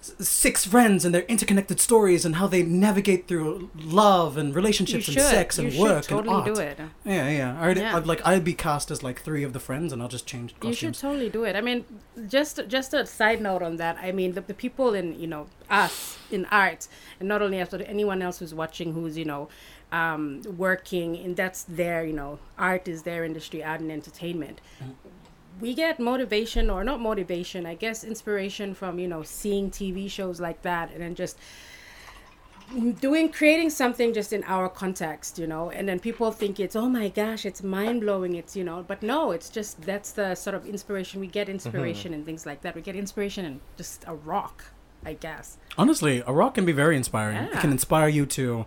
[0.02, 5.20] six friends and their interconnected stories and how they navigate through love and relationships and
[5.20, 6.54] sex you and work totally and art.
[6.54, 6.78] do it.
[7.04, 7.60] Yeah, yeah.
[7.60, 7.96] I'd, Yeah.
[7.96, 10.54] I'd like I'd be cast as like three of the friends, and I'll just change
[10.62, 11.56] You should totally do it.
[11.56, 11.84] I mean,
[12.28, 13.98] just just a side note on that.
[14.00, 17.68] I mean, the, the people in you know us in art, and not only us,
[17.70, 19.48] but anyone else who's watching, who's you know
[19.92, 24.60] um, working, and that's their you know art is their industry, art and entertainment.
[25.60, 30.40] We get motivation, or not motivation, I guess inspiration from you know seeing TV shows
[30.40, 31.38] like that, and then just
[33.00, 36.88] doing creating something just in our context you know and then people think it's oh
[36.88, 40.64] my gosh it's mind-blowing it's you know but no it's just that's the sort of
[40.66, 41.20] inspiration.
[41.20, 42.18] We get inspiration mm-hmm.
[42.20, 42.76] and things like that.
[42.76, 44.64] We get inspiration in just a rock
[45.04, 45.56] i guess.
[45.78, 47.36] Honestly, a rock can be very inspiring.
[47.36, 48.66] It can inspire you to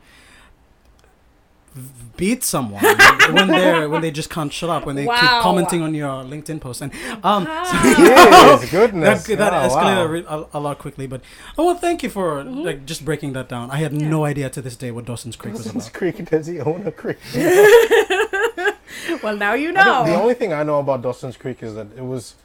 [2.17, 2.83] beat someone
[3.31, 6.61] when they when they just can't shut up when they keep commenting on your LinkedIn
[6.61, 6.91] post and
[7.23, 9.25] um Yes, goodness.
[9.25, 10.47] that, that Oh, escalated wow.
[10.53, 11.21] a, a, a lot quickly but
[11.57, 14.61] oh well thank you for like just breaking that down I had no idea to
[14.61, 17.17] this day what Dawson's Creek was about Creek, does he own a creek?
[19.23, 22.03] well now you know the only thing I know about Dawson's Creek is that it
[22.05, 22.35] was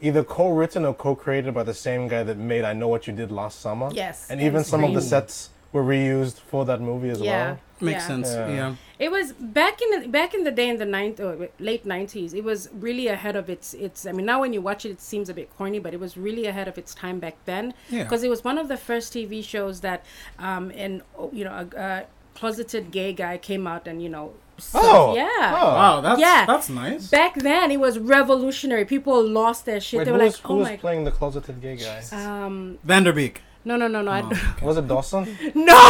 [0.00, 3.32] either co-written or co-created by the same guy that made I Know What You Did
[3.32, 3.88] Last Summer.
[3.92, 7.46] yes And even and some of the sets were reused for that movie as yeah
[7.52, 7.58] well.
[7.80, 8.06] Makes yeah.
[8.06, 8.48] sense Yeah.
[8.48, 11.84] yeah It was back in the back in the day in the ninth or late
[11.84, 12.32] nineties.
[12.34, 14.06] It was really ahead of its its.
[14.06, 16.16] I mean, now when you watch it, it seems a bit corny, but it was
[16.16, 17.74] really ahead of its time back then.
[17.90, 18.02] Yeah.
[18.04, 20.04] Because it was one of the first TV shows that,
[20.38, 24.32] um, and oh, you know, a, a closeted gay guy came out and you know.
[24.58, 25.52] so- Oh, yeah.
[25.60, 25.68] oh.
[25.80, 26.44] wow that's Yeah.
[26.46, 28.84] that's nice Back then, it was revolutionary.
[28.86, 29.98] People lost their shit.
[29.98, 32.00] Wait, they who were was, like, who "Oh was my." playing the closeted gay guy?
[32.22, 34.64] Um, Van Der Beek no, no, no, no, Oh, d- okay.
[34.66, 35.24] Was it Dawson?
[35.54, 35.80] no,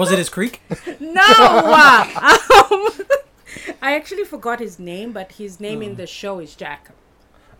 [0.00, 0.54] was it his creek
[1.00, 1.20] no.
[2.30, 2.82] um,
[3.82, 6.90] I actually forgot his name, but his name in the show is Jack.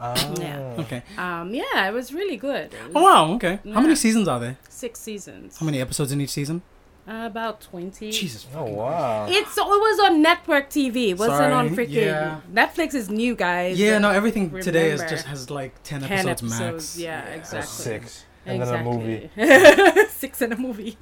[0.00, 0.14] Ah.
[0.40, 0.82] Yeah.
[0.82, 2.68] okay Um, yeah, it was really good.
[2.74, 5.58] It oh wow okay how many seasons are there Six seasons.
[5.58, 6.62] how many episodes in each season
[7.06, 8.10] Uh, about twenty.
[8.10, 9.26] Jesus Oh wow.
[9.38, 10.96] It's it was on network TV.
[11.14, 12.40] It wasn't on Sorry, freaking yeah.
[12.60, 13.78] Netflix is new guys.
[13.78, 16.84] Yeah, no, everything today is just has like ten episodes, episodes.
[16.96, 16.98] max.
[17.06, 17.84] Yeah, So exactly.
[17.90, 18.24] six.
[18.46, 19.30] And then a movie.
[19.36, 20.04] Exactly.
[20.08, 20.96] six in a movie.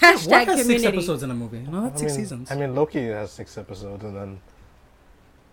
[0.00, 0.78] What Hashtag has community.
[0.78, 1.60] six episodes in a movie?
[1.60, 2.50] No, that's I six mean, seasons.
[2.50, 4.40] I mean, Loki has six episodes, and then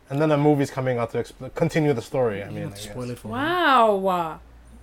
[0.10, 2.44] and then a movie's coming out to expl- continue the story.
[2.44, 3.34] I mean, have I spoil it for her.
[3.34, 4.40] Wow.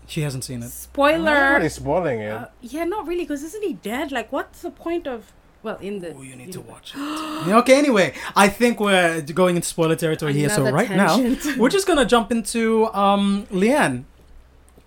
[0.06, 0.64] She hasn't seen it.
[0.64, 1.18] I'm Spoiler.
[1.18, 2.32] not really spoiling it.
[2.32, 4.10] Uh, yeah, not really, because isn't he dead?
[4.10, 5.32] Like, what's the point of?
[5.62, 6.14] Well, in the.
[6.14, 7.52] Oh, you need to watch it.
[7.52, 10.48] Okay, anyway, I think we're going into spoiler territory here.
[10.48, 11.18] So Another right now,
[11.58, 14.04] we're just gonna jump into um, Leanne,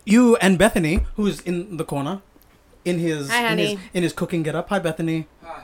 [0.06, 2.22] you and Bethany, who's in the corner,
[2.86, 4.70] in his Hi, in his in his cooking getup.
[4.70, 5.28] Hi, Bethany.
[5.44, 5.64] Hi.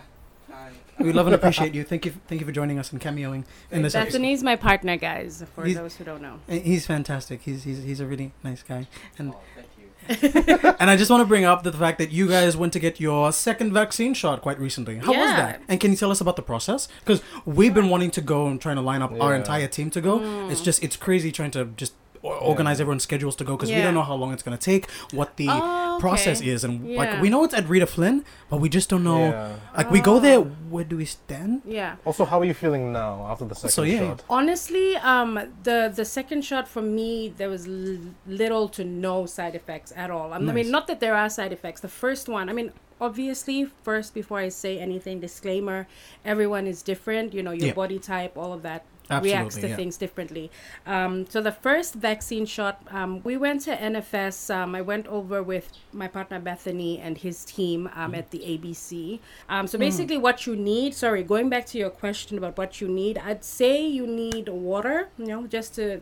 [0.51, 0.69] Hi.
[0.99, 1.83] We love and appreciate you.
[1.83, 2.13] Thank you.
[2.27, 4.17] Thank you for joining us and cameoing in this episode.
[4.17, 5.43] Bethany's my partner, guys.
[5.55, 6.39] For He's- those who don't know.
[6.47, 7.41] He's fantastic.
[7.41, 8.87] He's he's he's a really nice guy.
[9.17, 9.83] And Oh, thank you.
[10.79, 12.97] and I just want to bring up the fact that you guys went to get
[13.01, 14.99] your second vaccine shot quite recently.
[14.99, 15.61] How was that?
[15.67, 16.87] And can you tell us about the process?
[17.03, 19.99] Because we've been wanting to go and trying to line up our entire team to
[19.99, 20.19] go.
[20.19, 20.49] Mm.
[20.51, 23.81] It's just it's crazy trying to just o- organize everyone's schedules to go because we
[23.81, 27.29] don't know how long it's gonna take, what the Oh, process is, and like we
[27.29, 29.29] know it's at Rita Flynn, but we just don't know.
[29.29, 29.55] Yeah.
[29.75, 30.51] Like we go there, Oh.
[30.69, 31.61] where do we stand?
[31.65, 31.95] Yeah.
[32.05, 33.99] Also, how are you feeling now after the second So, yeah.
[33.99, 34.23] shot?
[34.29, 39.55] Honestly, um, the the second shot for me, there was l- little to no side
[39.55, 40.33] effects at all.
[40.33, 40.55] Um, I Nice.
[40.55, 41.81] mean, not that there are side effects.
[41.81, 45.87] The first one, I mean, obviously, first before I say anything, disclaimer:
[46.25, 47.33] everyone is different.
[47.33, 47.73] You know, your Yeah.
[47.83, 49.75] body type, all of that Absolutely, reacts to yeah.
[49.75, 50.51] things differently.
[50.85, 54.53] Um, so the first vaccine shot, um, we went to NFS.
[54.53, 58.17] Um, I went over with my partner Bethany and his team um, Mm.
[58.17, 59.19] at the ABC.
[59.49, 60.93] Um, so basically, what you need.
[60.93, 65.09] Sorry, going back to your question about what you need, I'd say you need water.
[65.17, 66.01] You know, just to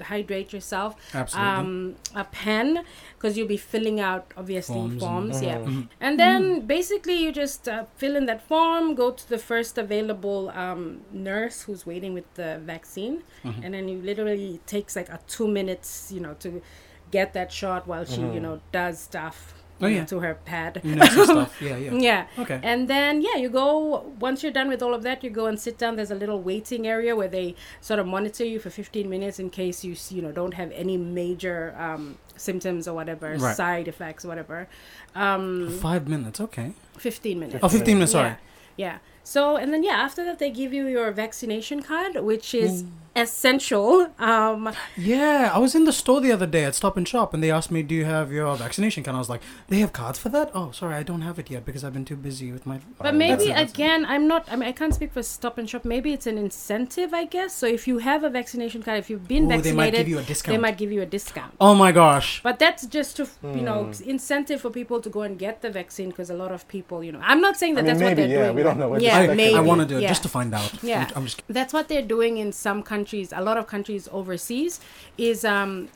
[0.00, 0.96] hydrate yourself.
[1.14, 1.50] Absolutely.
[1.50, 2.84] Um, a pen
[3.16, 5.58] because you'll be filling out obviously Forms forms, and- yeah.
[5.58, 5.88] Mhm.
[6.00, 10.50] And then basically you just uh, fill in that form, go to the first available
[10.50, 13.62] um, nurse who's waiting with the vaccine, Mm-hmm.
[13.64, 16.62] and then you literally takes like a two minutes, you know, to
[17.10, 20.04] get that shot while she, you know, does stuff Oh, know, yeah.
[20.04, 20.80] to her pad.
[20.84, 21.60] You know stuff.
[21.62, 21.92] Yeah, yeah.
[21.92, 22.26] Yeah.
[22.38, 22.60] Okay.
[22.62, 25.58] And then yeah, you go once you're done with all of that, you go and
[25.58, 25.96] sit down.
[25.96, 29.50] There's a little waiting area where they sort of monitor you for 15 minutes in
[29.50, 33.56] case you you know don't have any major um, symptoms or whatever, Right.
[33.56, 34.68] side effects, whatever.
[35.14, 36.40] Um, Five minutes.
[36.40, 36.72] Okay.
[36.98, 37.58] 15 minutes.
[37.62, 38.12] Oh, 15 minutes.
[38.12, 38.28] Sorry.
[38.28, 38.36] Yeah.
[38.76, 38.98] Yeah.
[39.24, 42.84] So and then yeah, after that they give you your vaccination card, which is
[43.14, 44.08] essential.
[44.18, 47.42] Um, Yeah, I was in the store the other day at Stop and Shop, and
[47.42, 50.18] they asked me, "Do you have your vaccination card?" I was like, "They have cards
[50.18, 52.64] for that?" Oh, sorry, I don't have it yet because I've been too busy with
[52.66, 52.80] my.
[52.98, 53.74] But maybe That's it.
[53.74, 54.46] again, I'm not.
[54.50, 55.84] I mean, I can't speak for Stop and Shop.
[55.84, 57.54] Maybe it's an incentive, I guess.
[57.54, 60.08] So if you have a vaccination card, if you've been Ooh, they vaccinated, might give
[60.08, 60.52] you a discount.
[60.54, 61.52] they might give you a discount.
[61.60, 62.40] Oh my gosh.
[62.42, 64.10] But that's just to you know Hmm.
[64.14, 67.12] incentive for people to go and get the vaccine because a lot of people, you
[67.12, 68.56] know, I'm not saying that I mean, that's what maybe, they're yeah, doing.
[68.56, 68.88] we don't know.
[68.90, 69.36] We're Yeah, I, speculating.
[69.54, 69.56] maybe.
[69.56, 70.08] I want to do it yeah.
[70.14, 70.72] just to find out.
[70.82, 71.06] Yeah.
[71.10, 71.42] I'm, I'm just.
[71.48, 73.01] That's what they're doing in some countries.
[73.32, 74.80] A lot of countries overseas
[75.18, 75.88] is um,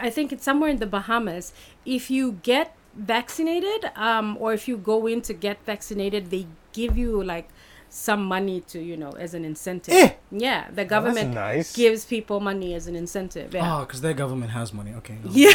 [0.00, 1.52] I think it's somewhere in the Bahamas.
[1.84, 6.96] If you get vaccinated, um, or if you go in to get vaccinated, they give
[6.96, 7.48] you like
[7.88, 9.94] some money to you know as an incentive.
[9.94, 10.10] Eh!
[10.30, 11.74] Yeah, the Oh, government nice.
[11.74, 13.52] gives people money as an incentive.
[13.54, 13.66] Yeah.
[13.76, 14.92] Oh, because their government has money.
[15.00, 15.16] Okay.
[15.24, 15.50] no, Yeah.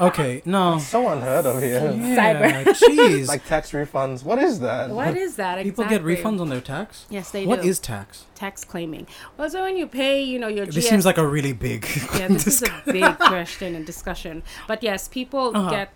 [0.00, 0.26] Makes sense.
[0.28, 0.42] okay.
[0.44, 0.78] No.
[0.78, 1.92] So unheard of here.
[1.96, 2.64] Yeah.
[2.64, 3.28] Jeez.
[3.28, 4.22] Like tax refunds.
[4.24, 4.90] What is that?
[4.90, 5.62] What is that?
[5.62, 6.16] People get exactly?
[6.16, 7.06] refunds on their tax.
[7.10, 7.68] Yes, they What do.
[7.68, 8.24] is tax?
[8.34, 9.06] tax claiming?
[9.36, 10.74] Well, so when you pay, you know, your GS.
[10.76, 11.86] This seems like a really big.
[12.18, 14.42] yeah, this is a big question and discussion.
[14.66, 15.70] But yes, people Uh-huh.
[15.70, 15.88] get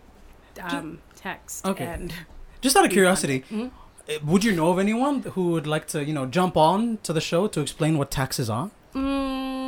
[0.61, 1.65] um, taxed.
[1.67, 1.85] Okay.
[1.87, 2.13] And
[2.61, 3.71] Just out of curiosity, Mhm.
[4.09, 7.13] uh, would you know of anyone who would like to, you know, jump on to
[7.13, 8.71] the show to explain what taxes are?
[8.95, 9.62] mm,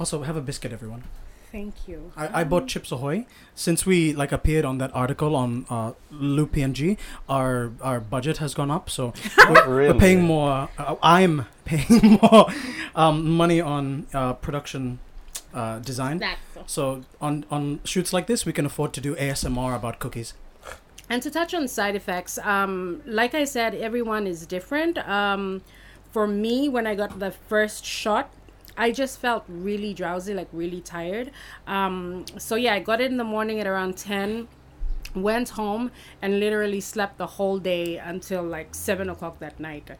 [0.00, 1.02] Also, have a biscuit, everyone.
[1.52, 2.10] thank you.
[2.16, 6.52] I, I bought Chips Ahoy since we like appeared on that article on uh, Loop
[6.52, 6.96] PNG.
[7.28, 9.12] Our our budget has gone up, so
[9.48, 9.92] we're, Really?
[9.92, 10.68] we're paying more.
[10.78, 12.46] Uh, I'm paying more
[12.94, 15.00] um, money on uh, production
[15.52, 16.18] uh, design.
[16.18, 20.32] That's So on on shoots like this, we can afford to do ASMR about cookies.
[21.10, 24.96] And to touch on side effects, um, like I said, everyone is different.
[25.08, 25.60] Um,
[26.12, 28.30] for me, when I got the first shot,
[28.80, 31.30] I just felt really drowsy, like really tired.
[31.66, 34.48] Um, so yeah, I got it in the morning at around ten.
[35.14, 35.90] Went home
[36.22, 39.90] and literally slept the whole day until like seven o'clock that night.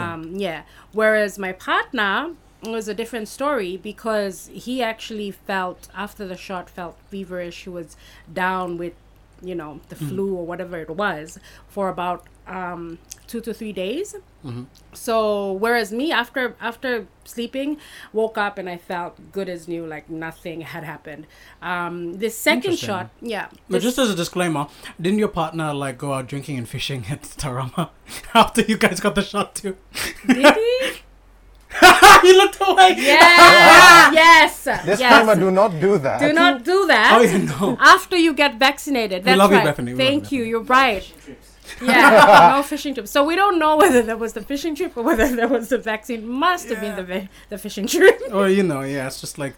[0.00, 0.62] Um, yeah.
[0.92, 6.96] Whereas my partner was a different story because he actually felt after the shot felt
[7.10, 7.64] feverish.
[7.64, 7.96] He was
[8.30, 8.92] down with,
[9.40, 14.16] you know, the flu or whatever it was for about um, two to three days.
[14.44, 14.66] Mhm.
[14.92, 17.76] So whereas me after after sleeping,
[18.12, 21.26] woke up and I felt good as new, like nothing had happened.
[21.62, 23.46] Um, the second shot, yeah.
[23.68, 24.66] But just as a disclaimer,
[25.00, 27.90] didn't your partner like go out drinking and fishing at Tarama
[28.34, 29.76] after you guys got the shot too?
[30.26, 31.02] did he?
[32.24, 32.94] you looked away.
[32.98, 34.10] Yeah.
[34.12, 34.64] yes.
[34.64, 35.38] Disclaimer: yes.
[35.38, 36.20] Do not do that.
[36.20, 37.16] Do not do that.
[37.16, 37.76] Oh, you know.
[37.80, 39.22] after you get vaccinated.
[39.24, 39.64] That's love you, right.
[39.64, 39.92] Bethany.
[39.92, 40.48] We Thank you, you.
[40.50, 41.04] You're right.
[41.82, 43.08] Yeah, no fishing trip.
[43.08, 45.78] So we don't know whether that was the fishing trip or whether that was the
[45.78, 46.26] vaccine.
[46.28, 48.20] Must have been the the fishing trip.
[48.32, 49.54] Or you know, yeah, it's just like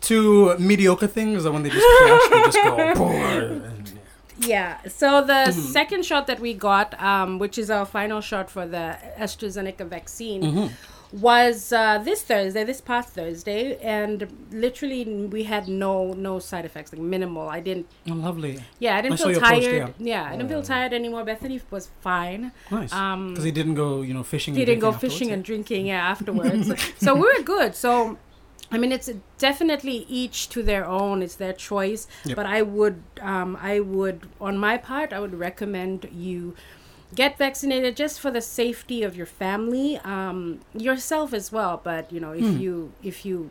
[0.00, 2.94] two mediocre things that when they just crash, they just go.
[3.00, 3.84] boom.
[4.40, 4.78] Yeah.
[4.88, 5.72] So the Mm-hmm.
[5.72, 10.42] second shot that we got, um, which is our final shot for the AstraZeneca vaccine,
[10.42, 10.66] Mm-hmm.
[11.12, 16.92] Was uh, this Thursday, this past Thursday, and literally we had no no side effects,
[16.92, 17.48] like minimal.
[17.48, 18.62] I didn't, Oh, lovely.
[18.78, 19.94] yeah, I didn't I feel your post, tired.
[19.98, 20.24] yeah.
[20.24, 20.28] yeah.
[20.28, 21.24] I didn't feel tired anymore.
[21.24, 22.52] Bethany was fine.
[22.70, 22.92] Nice.
[22.92, 24.54] Um, Because he didn't go, you know, fishing.
[24.54, 28.18] he and didn't go drinking fishing and drinking yeah afterwards so we were good so
[28.70, 32.36] i mean it's definitely each to their own it's their choice Yep.
[32.36, 36.54] but i would um, i would on my part i would recommend you
[37.14, 42.20] get vaccinated just for the safety of your family um, yourself as well but you
[42.20, 42.58] know if Hmm.
[42.58, 43.50] you if you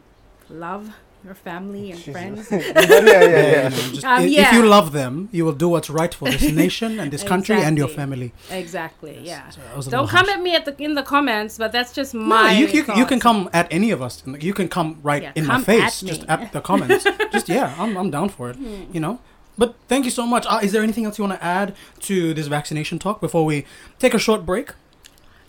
[0.49, 0.91] love
[1.25, 3.51] your family and friends yeah, yeah, yeah, yeah.
[3.51, 3.69] yeah.
[3.69, 4.55] Just, Um, i- If yeah.
[4.55, 7.75] you love them, you will do what's right for this nation and this country and
[7.77, 8.29] your family.
[8.51, 10.37] exactly yeah So I was a don't little come harsh.
[10.37, 13.05] at me at the in the comments but that's just No, my you, you, you
[13.11, 14.13] can come at any of us.
[14.47, 16.21] You can come right Yeah, in my face, at just.
[16.33, 17.03] At the comments.
[17.35, 18.57] just yeah, I'm, I'm down for it.
[18.95, 19.15] You know.
[19.57, 20.45] But thank you so much.
[20.47, 23.65] Uh, is there anything else you want to add to this vaccination talk before we
[23.99, 24.71] take a short break?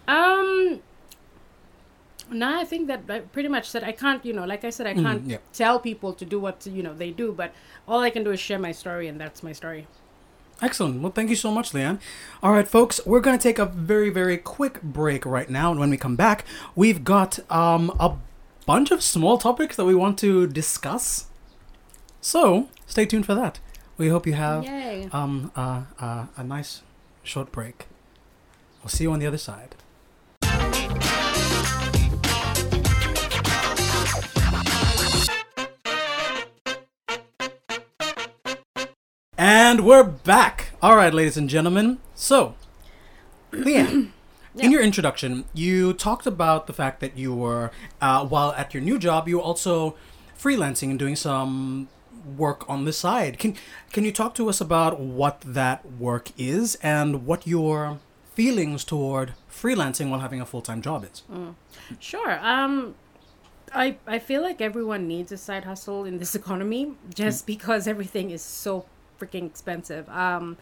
[0.07, 0.81] Um.
[2.31, 4.25] No, I think that I pretty much said I can't.
[4.25, 5.39] You know, like I said, I can't yeah.
[5.53, 7.53] tell people to do what you know they do, but
[7.87, 9.87] all I can do is share my story, and that's my story.
[10.61, 11.01] Excellent.
[11.01, 12.01] Well, thank you so much, Leanne.
[12.43, 15.71] All right, folks, we're going to take a very, very quick break right now.
[15.71, 16.45] And when we come back,
[16.75, 18.17] we've got um, a
[18.67, 21.27] bunch of small topics that we want to discuss.
[22.21, 23.61] So stay tuned for that.
[23.99, 25.09] We hope you have Yay!
[25.13, 26.83] um, uh, uh, a nice
[27.25, 27.87] short break.
[28.83, 29.75] We'll see you on the other side.
[39.37, 40.71] And we're back.
[40.83, 41.99] All right, ladies and gentlemen.
[42.15, 42.55] So,
[43.53, 44.11] Leanne,
[44.55, 44.65] Yeah.
[44.65, 48.83] in your introduction, you talked about the fact that you were, uh, while at your
[48.83, 49.95] new job, you were also
[50.37, 51.89] freelancing and doing some
[52.37, 53.39] work on the side.
[53.39, 53.57] Can
[53.93, 57.99] can you talk to us about what that work is and what your
[58.35, 61.23] feelings toward freelancing while having a full time job is?
[61.99, 62.39] Sure.
[62.41, 62.95] Um,
[63.75, 68.31] I I feel like everyone needs a side hustle in this economy, just because everything
[68.31, 68.87] is so
[69.21, 70.09] freaking expensive.
[70.09, 70.57] Um,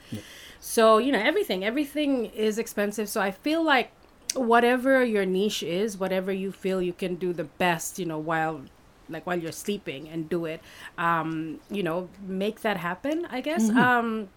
[0.61, 3.09] so you know everything everything is expensive.
[3.09, 3.91] So I feel like
[4.35, 8.63] whatever your niche is, whatever you feel you can do the best, you know, while
[9.09, 10.61] like while you're sleeping and do it
[10.99, 14.29] um you know make that happen i guess um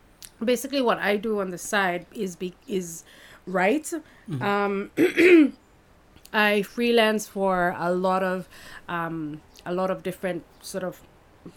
[0.44, 3.04] basically what i do on the side is be is
[3.48, 3.94] write
[4.42, 4.92] um
[6.32, 8.48] I freelance for a lot of
[8.88, 11.02] um, a lot of different sort of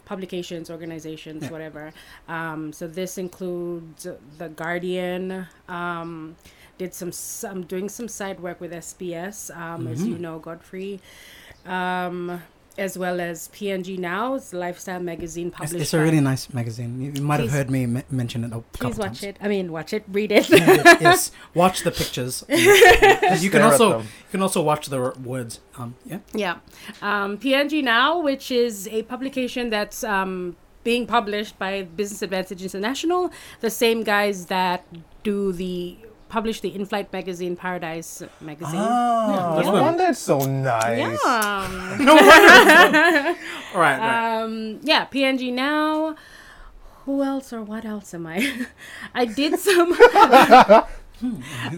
[0.07, 1.51] publications, organizations, Yeah.
[1.51, 1.93] whatever.
[2.29, 4.07] Um, so this includes
[4.39, 5.47] the Guardian.
[5.69, 6.37] Um,
[6.79, 7.13] did some
[7.51, 11.01] I'm doing some side work with SBS, um, as you know, Godfrey.
[11.67, 12.43] Um,
[12.79, 15.75] as well as PNG Now, it's a lifestyle magazine published.
[15.75, 17.01] it's a by- really nice magazine.
[17.01, 19.23] You, you might have heard me me- mention it a Please watch times.
[19.25, 19.37] it.
[19.41, 20.49] I mean, watch it, read it.
[20.51, 22.45] yes, watch the pictures.
[22.49, 25.61] you can also you can also watch the r- words.
[25.77, 26.19] Um, yeah.
[26.35, 26.57] Yeah.
[27.03, 33.31] Um, PNG Now, which is a publication that's um, being published by Business Advantage International,
[33.61, 34.85] the same guys that
[35.23, 35.97] do the
[36.33, 38.81] publish the in-flight magazine Paradise magazine.
[38.81, 40.99] Oh, that's no wonder it's so nice.
[40.99, 41.97] Yeah.
[42.01, 43.39] No wonder.
[43.75, 43.99] All right.
[44.01, 44.43] right.
[44.43, 46.17] Um, yeah, PNG Now.
[47.05, 48.67] Who else or what else am I?
[49.15, 49.93] I did some.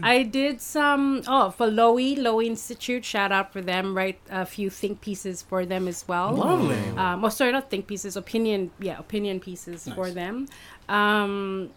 [0.03, 1.23] I did some.
[1.27, 3.05] Oh, for Lowy, Lowy Institute.
[3.05, 3.97] Shout out for them.
[3.97, 6.33] Write a few think pieces for them as well.
[6.33, 6.77] Lovely.
[6.97, 8.17] Um, well, sorry, not think pieces.
[8.17, 8.71] Opinion.
[8.79, 10.47] Yeah, opinion pieces for them.
[10.88, 11.71] Um,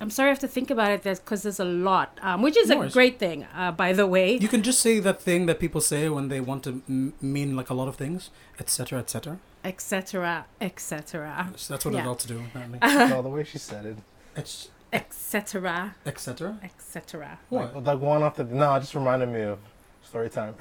[0.00, 2.68] I'm sorry, I have to think about it because there's a lot, um, which is
[2.70, 3.44] No a great thing.
[3.54, 6.40] Uh, by the way, You can just say that thing that people say when they
[6.40, 9.38] want to m- mean like a lot of things, etc., etc.
[9.64, 12.00] etc., etc., So that's what Yeah.
[12.00, 12.40] adults do.
[12.40, 12.78] Apparently.
[13.10, 13.96] No, the way she said it.
[14.34, 16.58] It's etc., etc.
[16.62, 17.38] etc.
[17.48, 17.74] What?
[17.76, 19.58] Like, like one after the, no, it just reminded me of
[20.02, 20.54] story time.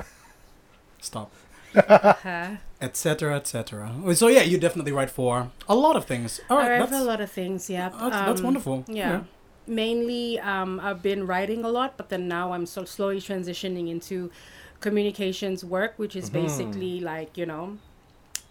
[1.01, 1.31] Stop.
[2.81, 3.35] Etc.
[3.35, 3.93] Etc.
[4.15, 6.41] So yeah, you definitely write for a lot of things.
[6.49, 7.69] All I write That's, for a lot of things.
[7.69, 8.85] Yeah, that's, that's Um, wonderful.
[8.87, 9.21] Yeah.
[9.67, 14.31] Mainly, um, I've been writing a lot, but then now I'm so slowly transitioning into
[14.79, 17.77] communications work, which is basically like you know,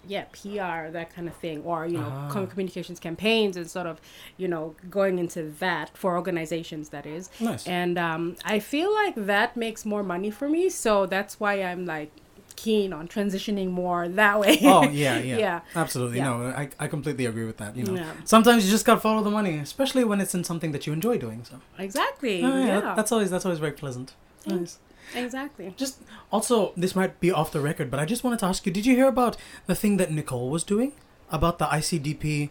[0.07, 2.47] yeah, PR that kind of thing, or you know, com- Ah.
[2.47, 4.01] communications campaigns and sort of,
[4.37, 6.91] you know, going into that for organizations.
[6.91, 7.67] That is, Nice.
[7.67, 11.85] and um, I feel like that makes more money for me, so that's why I'm
[11.85, 12.13] like
[12.63, 14.55] keen on transitioning more that way.
[14.75, 15.61] oh yeah, yeah, Yeah.
[15.83, 16.19] absolutely.
[16.19, 16.25] Yeah.
[16.31, 17.73] No, I, I completely agree with that.
[17.79, 18.13] You know, Yeah.
[18.35, 21.17] sometimes you just gotta follow the money, especially when it's in something that you enjoy
[21.27, 21.41] doing.
[21.51, 21.55] So
[21.87, 22.37] exactly.
[22.45, 22.81] Oh, yeah, yeah.
[22.81, 24.09] that- that's always that's always very pleasant.
[24.49, 24.79] Thanks.
[25.15, 25.25] Nice.
[25.25, 25.67] exactly.
[25.85, 25.95] Just
[26.37, 28.85] also, this might be off the record, but I just wanted to ask you: Did
[28.89, 29.35] you hear about
[29.71, 30.91] the thing that Nicole was doing
[31.39, 32.51] about the ICDP,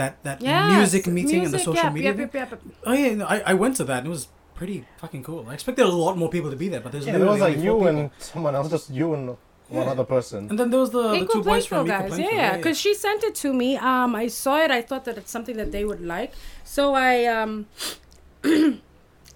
[0.00, 2.10] that that Yes, music meeting and the social yep, media?
[2.10, 2.60] Yep, yep, yep, yep.
[2.88, 3.98] Oh yeah, no, I I went to that.
[3.98, 4.24] and It was
[4.58, 5.42] pretty fucking cool.
[5.50, 7.56] I expected a lot more people to be there, but there's Yeah, there was like
[7.56, 8.00] only four you people.
[8.02, 9.36] and someone else, just you and
[9.68, 9.92] one Yeah.
[9.92, 10.48] other person.
[10.50, 12.32] And then there was the, the two boys from guys, Plainfield.
[12.32, 13.76] yeah, because she sent it to me.
[13.76, 14.70] Um, I saw it.
[14.70, 16.32] I thought that it's something that they would like,
[16.64, 17.66] so I um,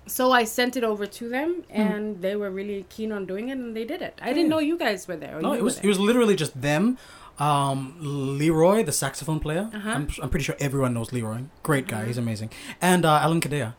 [0.07, 3.53] so I sent it over to them, and they were really keen on doing it,
[3.59, 4.19] and they did it.
[4.23, 5.41] I didn't know you guys were there.
[5.41, 6.99] No, it was it was literally just them.
[7.39, 9.71] Um, Leroy, the saxophone player.
[9.75, 9.91] Uh-huh.
[9.91, 11.39] I'm, I'm pretty sure everyone knows Leroy.
[11.63, 12.51] Great guy, he's amazing.
[12.81, 13.75] And uh, Alan Kadea.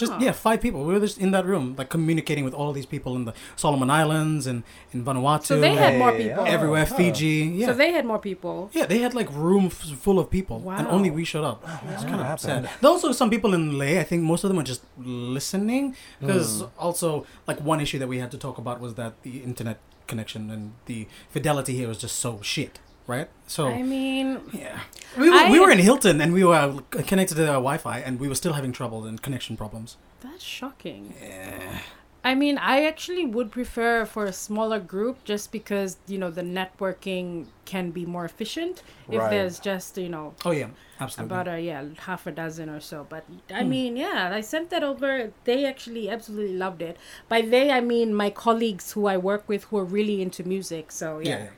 [0.00, 0.84] Just yeah, five people.
[0.84, 3.90] We were just in that room, like communicating with all these people in the Solomon
[3.90, 5.44] Islands and in Vanuatu.
[5.46, 6.44] So they had more people.
[6.46, 6.96] everywhere, Oh.
[6.96, 7.34] Fiji.
[7.60, 8.70] Yeah, So they had more people.
[8.72, 9.74] yeah, they had like rooms
[10.06, 11.58] full of people, and only we showed up.
[11.94, 12.62] It's kind of What sad.
[12.80, 13.98] There are also some people in Lae.
[14.00, 16.66] I think most of them are just listening because Hmm.
[16.86, 20.50] also like one issue that we had to talk about was that the internet connection
[20.50, 22.78] and the fidelity here was just so shit,
[23.16, 23.28] right?
[23.46, 24.78] So I mean, yeah,
[25.18, 28.12] we were, I- we were in Hilton and we were connected to the Wi-Fi and
[28.22, 29.96] we were still having trouble and connection problems.
[30.24, 31.02] that's shocking.
[31.22, 31.80] Yeah.
[32.22, 36.42] I mean, I actually would prefer for a smaller group just because, you know, the
[36.42, 39.30] networking can be more efficient if Right.
[39.32, 40.68] there's just, you know, Oh yeah,
[41.00, 41.28] absolutely.
[41.34, 43.06] about a yeah, half a dozen or so.
[43.08, 43.24] But
[43.60, 43.70] I Hmm.
[43.74, 45.32] mean, yeah, I sent that over.
[45.48, 46.98] They actually absolutely loved it.
[47.32, 50.92] By they I mean my colleagues who I work with who are really into music.
[50.92, 51.30] So yeah.
[51.30, 51.44] yeah.
[51.44, 51.50] yeah.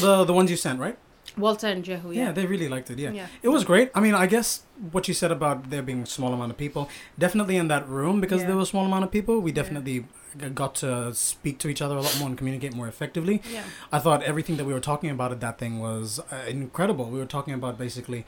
[0.00, 0.96] The the ones you sent, right?
[1.36, 2.32] Walter and Jehu, Yeah, yeah.
[2.32, 2.98] they really liked it.
[2.98, 3.10] Yeah.
[3.10, 3.26] Yeah.
[3.42, 3.90] It was great.
[3.94, 6.88] I mean, I guess what you said about there being a small amount of people,
[7.18, 8.48] definitely in that room because Yeah.
[8.48, 10.04] there was a small amount of people, we definitely
[10.40, 13.42] g- got to speak to each other a lot more and communicate more effectively.
[13.52, 13.64] yeah.
[13.90, 17.06] I thought everything that we were talking about at that thing was uh, incredible.
[17.06, 18.24] We were talking about basically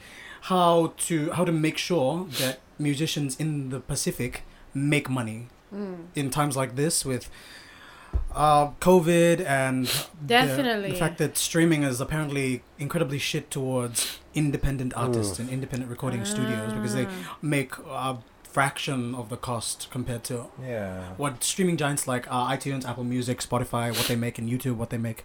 [0.51, 4.43] how to how to make sure that musicians in the Pacific
[4.73, 5.95] make money Mm.
[6.15, 7.29] in times like this with
[8.33, 10.91] uh, COVID and the- Definitely.
[10.91, 16.73] the, fact that streaming is apparently incredibly shit towards independent artists and independent recording studios
[16.73, 17.37] because they Ah.
[17.41, 21.03] make a fraction of the cost compared to Yeah.
[21.17, 24.89] what streaming giants like uh, iTunes, Apple Music, Spotify, what they make, and YouTube, what
[24.89, 25.23] they make.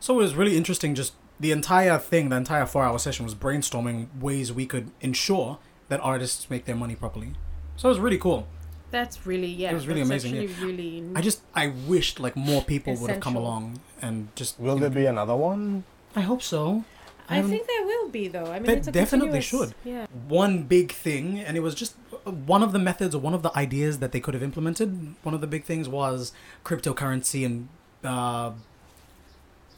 [0.00, 0.94] So it was really interesting.
[0.94, 6.00] Just the entire thing, the entire four-hour session was brainstorming ways we could ensure that
[6.00, 7.32] artists make their money properly.
[7.76, 8.46] So it was really cool.
[8.90, 9.70] That's really yeah.
[9.70, 11.04] It was really amazing, Actually, really.
[11.16, 14.58] I just I wished like more people would have come along and just.
[14.60, 15.84] Will there be another one?
[16.14, 16.84] I hope so.
[17.28, 18.46] I haven't- think there will be though.
[18.46, 19.74] I mean, There it's a definitely should.
[19.84, 20.06] Yeah.
[20.28, 21.94] one big thing, and it was just
[22.24, 25.14] one of the methods or one of the ideas that they could have implemented.
[25.22, 26.32] One of the big things was
[26.64, 27.68] cryptocurrency and
[28.04, 28.52] uh,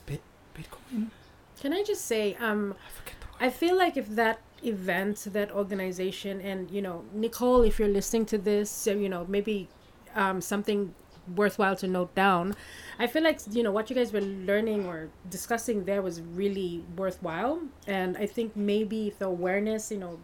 [0.07, 1.09] Bitcoin.
[1.61, 5.51] Can I just say, um, I forget the I feel like if that event, that
[5.53, 9.69] organization, and you know, Nicole, if you're listening to this, you know, maybe
[10.15, 10.95] um, something
[11.35, 12.55] worthwhile to note down.
[12.99, 16.85] I feel like you know what you guys were learning or discussing there was really
[16.97, 20.19] worthwhile, and I think maybe the awareness, you know,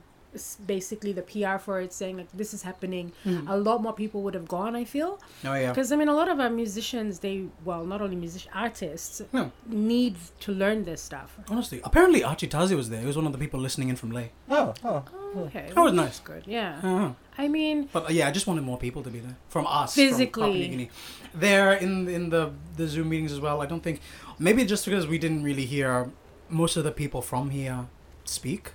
[0.67, 3.13] basically the PR for it saying like this is happening,
[3.49, 4.75] a lot more people would have gone.
[4.77, 5.71] I feel Oh yeah.
[5.71, 9.53] because I mean a lot of our musicians, they well, not only musician artists, No,
[9.67, 11.37] need to learn this stuff.
[11.49, 13.01] honestly, apparently Archie Tazi was there.
[13.01, 14.31] He was one of the people listening in from Lae.
[14.51, 15.05] Oh, oh.
[15.35, 16.19] Oh, okay, That was nice.
[16.21, 16.79] Good, yeah.
[16.83, 17.13] Uh-huh.
[17.39, 19.95] I mean, But uh, yeah, I just wanted more people to be there from us,
[19.95, 20.43] Physically.
[20.43, 20.91] Papua New Guinea.
[21.35, 23.63] There in in the the Zoom meetings as well.
[23.63, 24.01] I don't think
[24.39, 26.11] maybe just because we didn't really hear
[26.51, 27.87] most of the people from here
[28.25, 28.73] speak.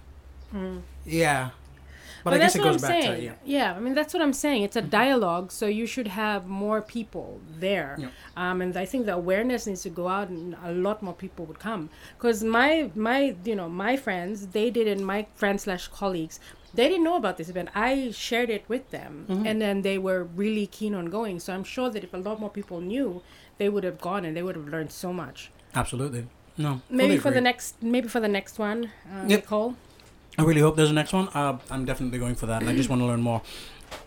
[0.54, 0.82] Mm.
[1.06, 1.50] Yeah,
[2.24, 3.16] but, But I guess that's it what goes I'm back saying.
[3.20, 3.34] to yeah.
[3.46, 4.64] yeah, I mean that's what I'm saying.
[4.64, 7.96] It's a dialogue, so you should have more people there.
[8.00, 8.08] Yeah.
[8.36, 11.46] Um, and I think the awareness needs to go out, and a lot more people
[11.46, 11.90] would come.
[12.18, 15.04] Because my my you know my friends, they didn't.
[15.04, 16.40] My friends slash colleagues,
[16.74, 17.70] they didn't know about this event.
[17.76, 19.46] I shared it with them, Mm-hmm.
[19.48, 21.40] and then they were really keen on going.
[21.40, 23.22] So I'm sure that if a lot more people knew,
[23.58, 25.50] they would have gone and they would have learned so much.
[25.76, 26.26] Absolutely.
[26.58, 26.82] No.
[26.90, 28.80] Maybe for the next, maybe for the next one,
[29.14, 29.42] uh, Yep.
[29.44, 29.76] Nicole.
[30.38, 31.30] I really hope there's a next one.
[31.30, 33.42] Uh, I'm definitely going for that, and I just want to learn more,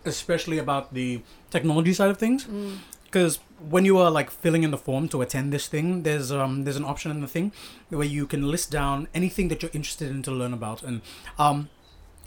[0.05, 2.45] especially about the technology side of things.
[2.45, 2.79] Mm.
[3.05, 6.63] Because when you are like filling in the form to attend this thing, there's um
[6.63, 7.53] there's an option in the thing
[7.89, 10.85] where you can list down anything that you're interested in to learn about.
[10.85, 11.01] And
[11.37, 11.69] um,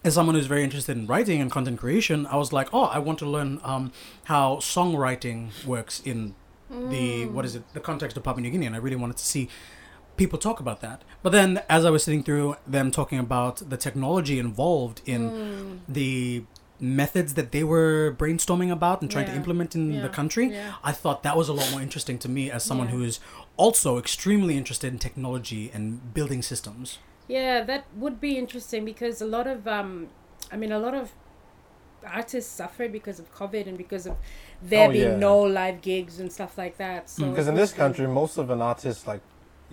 [0.04, 3.00] as someone who's very interested in writing and content creation, I was like, oh, I
[3.00, 3.94] want to learn um
[4.26, 6.36] how songwriting works in
[6.70, 9.26] the what is it the context of Papua New Guinea, and I really wanted to
[9.26, 9.48] see
[10.24, 11.00] people talk about that.
[11.24, 15.80] But then, as I was sitting through them talking about the technology involved in Mm.
[16.00, 16.10] the
[17.02, 20.02] methods that they were brainstorming about and trying to implement in Yeah.
[20.08, 20.74] the country, Yeah.
[20.84, 22.96] I thought that was a lot more interesting to me as someone Yeah.
[22.96, 23.16] who is
[23.66, 25.86] also extremely interested in technology and
[26.18, 26.86] building systems.
[27.38, 29.90] Yeah, that would be interesting because a lot of um
[30.54, 31.06] I mean a lot of
[32.22, 34.16] artists suffered because of COVID and because of
[34.72, 35.28] there Oh, being yeah.
[35.30, 37.02] no live gigs and stuff like that.
[37.10, 37.30] So Mm.
[37.32, 39.22] Because in this country, most of an artist, like,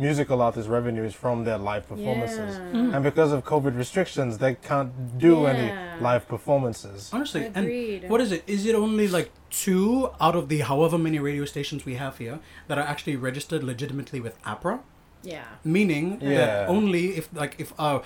[0.00, 2.56] musical artists' revenue is from their live performances.
[2.56, 2.70] Yeah.
[2.70, 2.94] Hmm.
[2.94, 5.48] And because of COVID restrictions, they can't do Yeah.
[5.52, 7.10] any live performances.
[7.12, 8.02] Honestly, Agreed.
[8.02, 8.42] and what is it?
[8.46, 12.38] Is it only like two out of the however many radio stations we have here
[12.68, 14.80] that are actually registered legitimately with APRA?
[15.22, 15.44] Yeah.
[15.64, 16.28] Meaning Yeah.
[16.38, 18.00] that only if like if a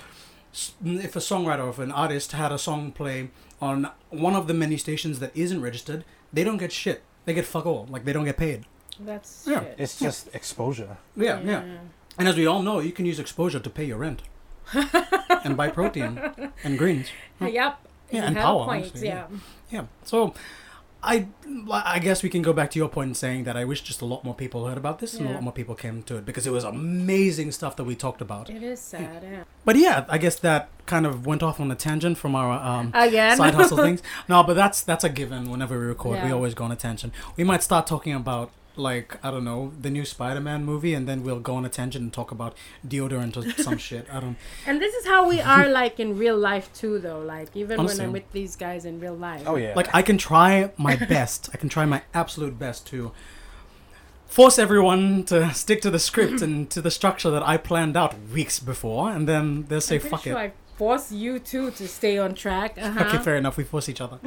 [0.53, 3.29] s- if a songwriter or an artist had a song play
[3.61, 7.03] on one of the many stations that isn't registered, they don't get shit.
[7.25, 7.87] They get fuck all.
[7.89, 8.65] Like they don't get paid.
[8.99, 9.59] That's Yeah.
[9.61, 9.75] shit.
[9.77, 10.97] It's just exposure.
[11.15, 11.63] Yeah, yeah.
[12.17, 14.21] And as we all know, you can use exposure to pay your rent
[15.43, 16.19] and buy protein
[16.63, 17.07] and greens.
[17.39, 17.51] Yep.
[17.51, 17.73] Yeah,
[18.11, 19.25] You and have power, points, honestly, yeah.
[19.71, 19.85] Yeah.
[20.03, 20.33] So,
[21.03, 21.27] I
[21.71, 24.01] I guess we can go back to your point in saying that I wish just
[24.01, 26.25] a lot more people heard about this and a lot more people came to it
[26.25, 28.49] because it was amazing stuff that we talked about.
[28.49, 29.43] It is sad, yeah.
[29.65, 32.91] But yeah, I guess that kind of went off on a tangent from our um,
[32.95, 33.37] Again.
[33.37, 34.01] side hustle things.
[34.27, 35.51] No, but that's that's a given.
[35.51, 37.13] Whenever we record, we always go on a tangent.
[37.37, 41.23] We might start talking about like I don't know the new Spider-Man movie, and then
[41.23, 42.55] we'll go on a tangent and talk about
[42.87, 44.07] deodorant or some shit.
[44.11, 44.37] I don't.
[44.65, 47.19] And this is how we are like in real life too though.
[47.19, 47.99] Like even Honestly.
[47.99, 49.43] when I'm with these guys in real life.
[49.45, 49.73] Oh yeah.
[49.75, 51.49] Like I can try my best.
[51.53, 53.11] I can try my absolute best to
[54.27, 58.15] force everyone to stick to the script and to the structure that I planned out
[58.33, 60.37] weeks before, and then they'll say I'm fuck sure it.
[60.37, 62.77] I force you too to stay on track.
[62.77, 63.05] Uh-huh.
[63.05, 63.55] Okay, fair enough.
[63.55, 64.19] We force each other.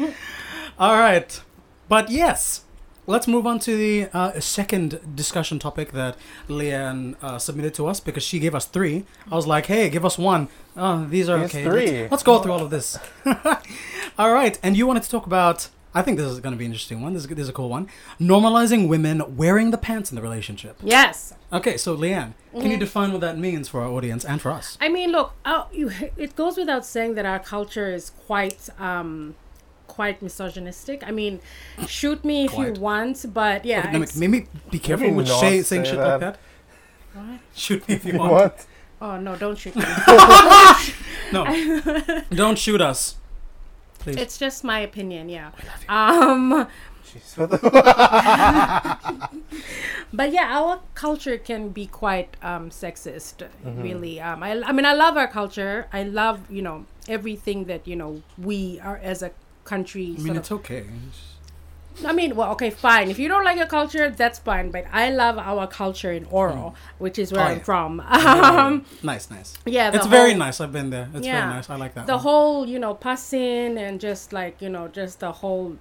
[0.78, 1.40] All right,
[1.88, 2.64] but yes,
[3.08, 6.16] let's move on to the uh, second discussion topic that
[6.48, 9.04] Leanne uh, submitted to us because she gave us three.
[9.32, 10.48] I was like, hey, give us one.
[10.76, 11.64] Oh, these are Here's okay.
[11.64, 12.00] three.
[12.02, 12.98] Let's, let's go through all of this.
[14.18, 15.68] all right, and you wanted to talk about.
[15.94, 17.14] I think this is going to be an interesting one.
[17.14, 17.88] This is, this is a cool one.
[18.20, 20.76] Normalizing women wearing the pants in the relationship.
[20.82, 21.32] Yes.
[21.50, 22.80] Okay, so Leanne, can you Mhm.
[22.80, 24.76] define what that means for our audience and for us?
[24.82, 29.34] I mean, look, uh, you, it goes without saying that our culture is quite, um,
[29.98, 30.98] quite misogynistic.
[31.04, 31.40] I mean,
[31.88, 32.76] shoot me if Quite.
[32.76, 35.90] you want, but yeah, Okay, no, it's- maybe be careful with not say, saying say
[35.90, 36.20] shit like that.
[36.20, 36.38] that.
[37.14, 37.40] What?
[37.64, 38.32] Shoot me if you want.
[38.32, 38.66] what?
[39.02, 39.82] Oh no, don't shoot me.
[41.36, 41.42] No,
[42.42, 43.16] don't shoot us,
[43.98, 44.16] please.
[44.22, 45.50] it's just my opinion, yeah.
[45.60, 46.58] I love you.
[46.58, 46.68] Um,
[50.12, 54.20] but yeah, our culture can be quite um, sexist, really.
[54.20, 55.86] Um, I, I mean, I love our culture.
[55.92, 59.30] I love, you know, everything that you know we are as a
[59.74, 60.06] country.
[60.18, 60.84] I mean, it's of, okay.
[62.06, 63.10] I mean, well, okay, fine.
[63.10, 64.70] If you don't like your culture, that's fine.
[64.70, 67.64] But I love our culture in Oro, which is where Oh, I'm yeah.
[67.70, 67.90] from.
[68.00, 69.50] Um, Nice, nice.
[69.66, 70.60] yeah, It's very nice.
[70.60, 71.08] I've been there.
[71.14, 71.40] It's Yeah.
[71.40, 71.68] very nice.
[71.70, 72.06] I like that.
[72.06, 72.22] the one.
[72.22, 75.76] whole you know passing and just like you know just the whole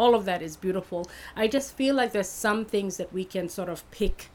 [0.00, 1.00] all of that is beautiful
[1.36, 4.30] i just feel like there's some things that we can sort of pick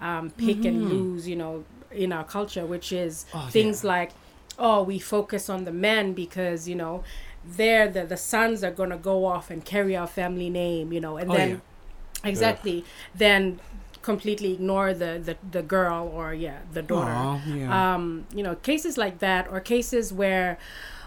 [0.00, 1.54] um, pick and lose you know
[2.04, 3.88] in our culture which is Oh, things yeah.
[3.94, 4.10] like
[4.58, 7.04] oh we focus on the men because you know
[7.44, 11.00] they're the, the sons are going to go off and carry our family name you
[11.00, 12.28] know and Oh, then yeah.
[12.28, 12.84] exactly
[13.14, 13.60] then
[14.02, 17.94] completely ignore the, the the girl or yeah the daughter Aw, yeah.
[17.94, 20.58] um, you know, cases like that, or cases where,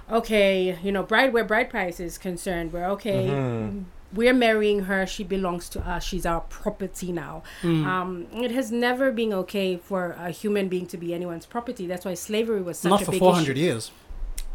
[0.09, 3.83] okay, you know, bride where bride price is concerned, where okay, Mhm.
[4.13, 7.43] we're marrying her, she belongs to us, she's our property now.
[7.63, 7.86] Mm.
[7.86, 11.86] Um, it has never been okay for a human being to be anyone's property.
[11.88, 13.59] That's why slavery was such Not a for big 400 issue.
[13.65, 13.91] years.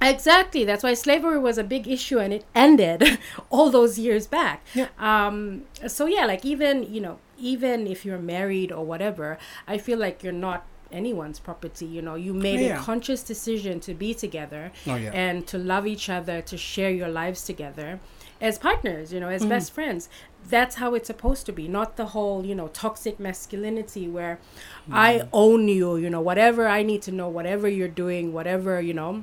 [0.02, 0.64] Exactly.
[0.64, 3.18] That's why slavery was a big issue and it ended
[3.50, 4.64] all those years back.
[4.74, 4.88] Yeah.
[4.98, 9.38] Um, so yeah, like even, you know, even if you're married or whatever,
[9.68, 11.86] I feel like you're not anyone's property.
[11.86, 12.80] You know, you made Yeah.
[12.80, 15.10] a conscious decision to be together Oh, yeah.
[15.12, 18.00] and to love each other, to share your lives together
[18.40, 19.50] as partners, you know, as Mm-hmm.
[19.50, 20.08] best friends.
[20.48, 24.38] That's how it's supposed to be, not the whole, you know, toxic masculinity where
[24.84, 24.94] Mm-hmm.
[24.94, 28.94] I own you, you know, whatever I need to know, whatever you're doing, whatever, you
[28.94, 29.22] know,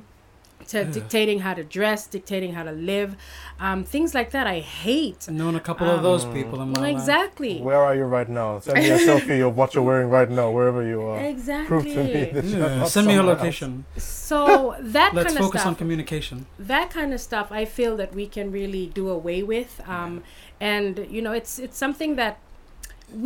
[0.68, 3.16] to dictating how to dress, dictating how to live,
[3.60, 4.46] um, things like that.
[4.46, 5.26] I hate.
[5.28, 6.90] I've known a couple of those people in my life.
[6.96, 7.58] Exactly.
[7.60, 8.58] Where are you right now?
[8.60, 11.18] Send me a selfie of what you're wearing right now, wherever you are.
[11.24, 11.66] Exactly.
[11.68, 12.32] Prove to me Exactly.
[12.40, 13.42] that you're Yeah, not send me your somewhere else.
[13.42, 13.84] location.
[13.96, 15.68] So that Let's kind of focus stuff.
[15.70, 16.46] on communication.
[16.58, 20.22] that kind of stuff I feel that we can really do away with um,
[20.60, 22.34] and you know it's it's something that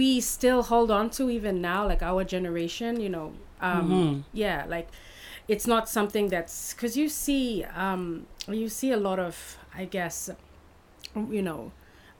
[0.00, 4.22] we still hold on to even now like our generation you know um, Mhm.
[4.32, 4.88] yeah like
[5.48, 10.30] it's not something that's because you see um, you see a lot of I guess
[11.16, 11.72] you know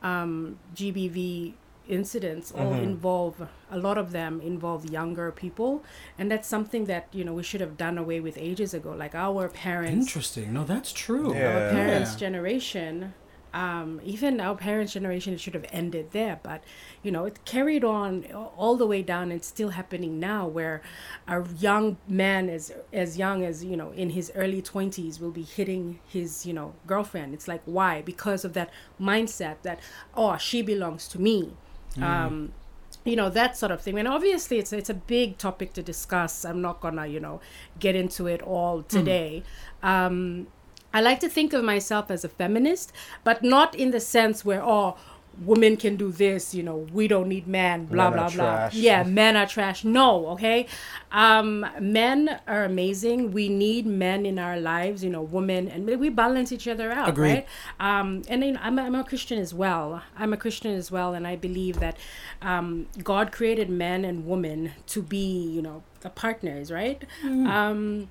[0.03, 1.55] um, GBV
[1.89, 2.83] incidents all Mhm.
[2.83, 5.83] involve a lot of them involve younger people
[6.19, 9.15] and that's something that you know we should have done away with ages ago like
[9.17, 10.53] our parents Interesting.
[10.53, 11.35] No, that's true.
[11.35, 11.49] Yeah.
[11.49, 12.19] our parents' Yeah.
[12.19, 13.15] generation,
[13.55, 16.41] um, even our parents' generation, it should have ended there.
[16.43, 16.65] But
[17.03, 18.25] you know, it carried on
[18.57, 19.31] all the way down.
[19.31, 20.83] It's still happening now, where
[21.29, 25.43] a young man as as young as you know in his early twenties will be
[25.43, 27.35] hitting his you know girlfriend.
[27.35, 28.03] It's like why?
[28.03, 29.81] Because of that mindset that
[30.17, 31.53] oh she belongs to me.
[32.01, 32.53] Um,
[33.05, 36.45] you know that sort of thing and obviously it's it's a big topic to discuss
[36.45, 37.41] i'm not gonna you know
[37.81, 39.43] get into it all today
[39.83, 40.47] um
[40.95, 42.93] i like to think of myself as a feminist
[43.25, 44.97] but not in the sense where oh
[45.47, 48.71] women can do this you know we don't need men blah Men blah are blah
[48.73, 49.83] yeah men are trash.
[49.83, 50.67] No okay?
[51.11, 53.33] Um men are amazing.
[53.33, 57.09] We need men in our lives you know women and we balance each other out
[57.09, 57.33] Agreed.
[57.33, 57.47] right?
[57.81, 60.03] Um and you know, I'm, a, I'm a christian as well.
[60.19, 61.97] I'm a christian as well and i believe that
[62.43, 65.27] um god created men and women to be
[65.57, 67.03] you know the partners right?
[67.25, 68.09] Um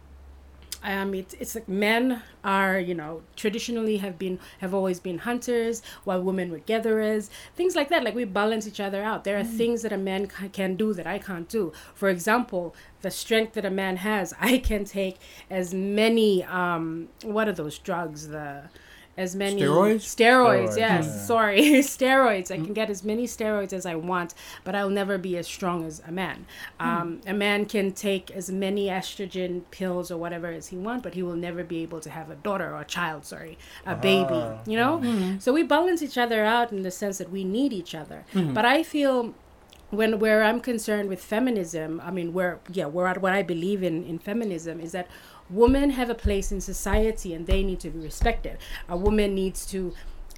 [0.84, 5.82] um, it's it's like men are you know traditionally have been have always been hunters
[6.04, 8.04] while women were gatherers things like that.
[8.04, 9.24] Like we balance each other out.
[9.24, 11.72] There are things that a man ca- can do that i can't do.
[11.94, 15.18] For example the strength that a man has i can take
[15.50, 18.28] as many um what are those drugs?
[18.30, 18.64] The
[19.26, 20.04] as many Steroids?
[20.16, 21.06] steroids, Steroids, yes.
[21.06, 21.26] Yeah.
[21.32, 21.62] sorry.
[21.98, 22.50] Steroids.
[22.56, 24.30] I can get as many steroids as i want
[24.66, 26.38] but i'll never be as strong as a man.
[26.88, 31.14] Um, a man can take as many estrogen pills or whatever as he wants but
[31.18, 33.54] he will never be able to have a daughter or a child sorry
[33.86, 34.60] a baby Ah.
[34.72, 34.94] you know?
[35.40, 38.20] So we balance each other out in the sense that we need each other.
[38.58, 39.18] But i feel
[40.00, 43.82] when where I'm concerned with feminism, I mean, where yeah, where I- what I believe
[43.90, 45.08] in in feminism is that
[45.52, 48.58] women have a place in society and they need to be respected.
[48.90, 49.94] A woman needs to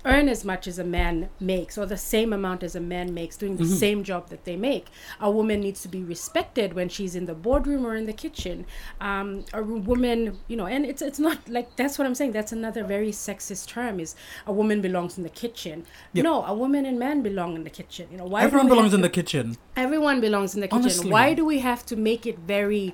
[0.06, 3.38] earn as much as a man makes or the same amount as a man makes
[3.38, 4.88] doing the same job that they make
[5.22, 8.66] a woman needs to be respected when she's in the boardroom or in the kitchen
[9.00, 12.52] um, a woman you know and it's it's not like that's what i'm saying that's
[12.52, 14.14] another very sexist term is
[14.46, 16.24] a woman belongs in the kitchen Yep.
[16.26, 18.96] no a woman and man belong in the kitchen you know why Everyone belongs have
[18.96, 19.56] in the kitchen.
[19.78, 21.12] everyone belongs in the kitchen Honestly.
[21.12, 22.94] why do we have to make it very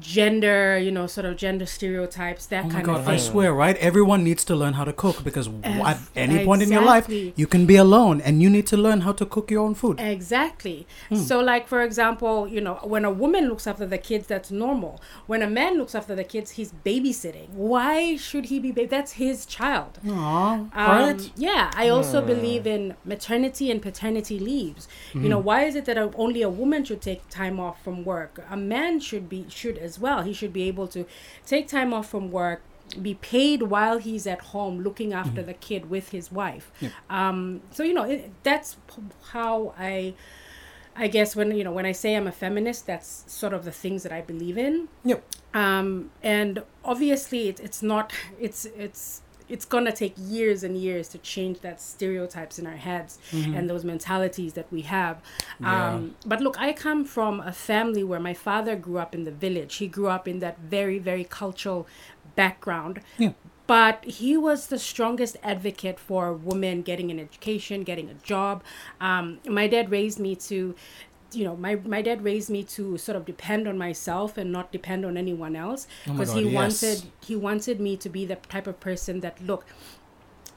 [0.00, 3.76] gender you know sort of gender stereotypes that Oh kind god, of I swear, right?
[3.78, 6.82] Everyone needs to learn how to cook because w- at Ex- any point in your
[6.82, 9.74] life, you can be alone and you need to learn how to cook your own
[9.74, 10.00] food.
[10.00, 10.86] Exactly.
[11.08, 11.16] Hmm.
[11.16, 15.00] So, like for example, you know, when a woman looks after the kids, that's normal.
[15.26, 17.48] When a man looks after the kids, he's babysitting.
[17.50, 18.70] Why should he be?
[18.72, 19.98] Ba- that's his child.
[20.08, 21.30] Aw, Um, right?
[21.36, 24.88] Yeah, I also believe in maternity and paternity leaves.
[25.14, 28.42] You know, why is it that only a woman should take time off from work?
[28.50, 30.22] A man should be should as well.
[30.22, 31.04] He should be able to
[31.46, 32.62] take time off from work,
[33.00, 36.70] be paid while he's at home looking after the kid with his wife.
[37.10, 38.76] Um, so you know, it, that's
[39.32, 40.14] how I.
[40.94, 43.72] I guess when you know when I say I'm a feminist, that's sort of the
[43.72, 45.24] things that I believe in Yep.
[45.54, 49.21] um, and obviously it, it's not it's it's
[49.52, 53.18] it's gonna take years and years to change that stereotypes in our heads
[53.56, 55.16] and those mentalities that we have.
[55.60, 55.94] Yeah.
[55.94, 59.36] um, but look i come from a family where my father grew up in the
[59.46, 59.72] village.
[59.76, 61.86] He grew up in that very very cultural
[62.34, 63.00] background.
[63.18, 63.32] Yeah.
[63.66, 68.62] but he was the strongest advocate for women getting an education getting a job.
[69.00, 70.74] Um, my dad raised me to
[71.34, 74.70] you know my, my dad raised me to sort of depend on myself and not
[74.72, 76.54] depend on anyone else Oh because God, he yes.
[76.82, 79.64] wanted he wanted me to be the type of person that look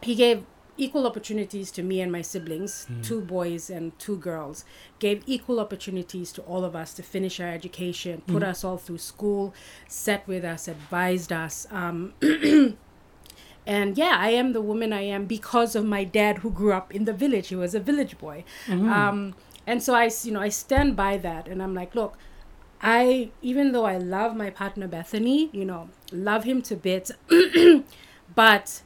[0.02, 0.44] he gave
[0.78, 3.02] equal opportunities to me and my siblings Hmm.
[3.02, 4.66] two boys and two girls
[5.00, 8.50] gave equal opportunities to all of us to finish our education put Hmm.
[8.50, 9.54] us all through school
[9.88, 12.14] sat with us advised us um,
[13.66, 16.94] and yeah i am the woman i am because of my dad who grew up
[16.94, 19.34] in the village he was a village boy um,
[19.68, 22.18] and so i you know i stand by that and i'm like look
[22.82, 27.12] i even though i love my partner bethany you know love him to bits
[28.36, 28.82] but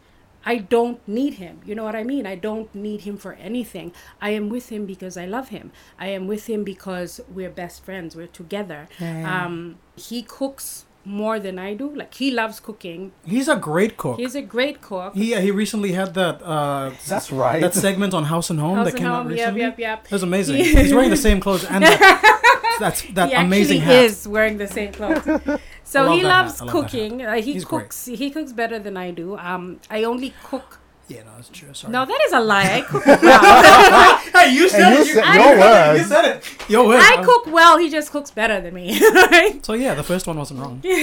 [0.45, 1.59] I don't need him.
[1.65, 2.25] You know what I mean?
[2.25, 3.91] I don't need him for anything.
[4.21, 5.71] I am with him because I love him.
[5.99, 8.15] I am with him because we're best friends.
[8.15, 8.88] We're together.
[8.99, 9.45] Yeah.
[9.45, 11.93] Um, he cooks more than I do.
[11.95, 13.11] Like he loves cooking.
[13.25, 14.17] He's a great cook.
[14.19, 15.15] He's a great cook.
[15.15, 17.61] he, he recently had that uh, That's right.
[17.61, 19.61] that segment on House and Home House that and came out Home, yep, recently.
[19.61, 20.03] yep, yep.
[20.03, 20.55] That was amazing.
[20.57, 24.03] He's wearing the same clothes and that, that's that he amazing actually hat.
[24.05, 25.25] is wearing the same clothes.
[25.89, 27.23] So love he loves love cooking.
[27.25, 27.85] Uh, he He's great.
[27.85, 28.05] cooks.
[28.05, 29.35] He cooks better than I do.
[29.37, 30.77] Um, I only cook.
[31.10, 31.74] Yeah, no, that's true.
[31.74, 31.91] Sorry.
[31.91, 32.78] No, that is a lie.
[32.78, 34.18] I cook well.
[34.18, 35.99] hey, you And you said your words.
[35.99, 36.70] You said it.
[36.70, 37.03] Your words.
[37.05, 37.78] I cook well.
[37.80, 38.99] He just cooks better than me.
[39.14, 39.60] right?
[39.66, 40.84] So yeah, the first one wasn't wrong.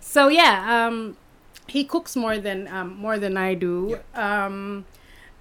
[0.00, 1.16] So yeah, um,
[1.66, 3.98] he cooks more than um, more than I do.
[4.14, 4.84] Um,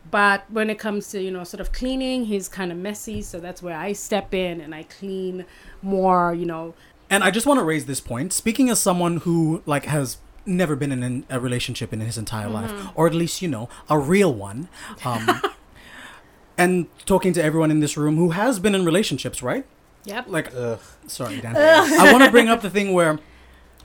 [0.10, 3.22] but when it comes to you know sort of cleaning, he's kind of messy.
[3.22, 5.46] So that's where I step in and I clean
[5.84, 6.34] more.
[6.34, 6.74] You know,
[7.12, 8.34] And I just want to raise this point.
[8.34, 12.50] Speaking as someone who like has never been in an, a relationship in his entire
[12.50, 14.68] life, or at least you know a real one,
[15.06, 15.42] um,
[16.58, 19.66] and talking to everyone in this room who has been in relationships, right?
[20.06, 20.26] yep.
[20.28, 20.80] Like, Ugh.
[21.08, 21.56] sorry, Dan.
[21.56, 23.20] I want to bring up the thing where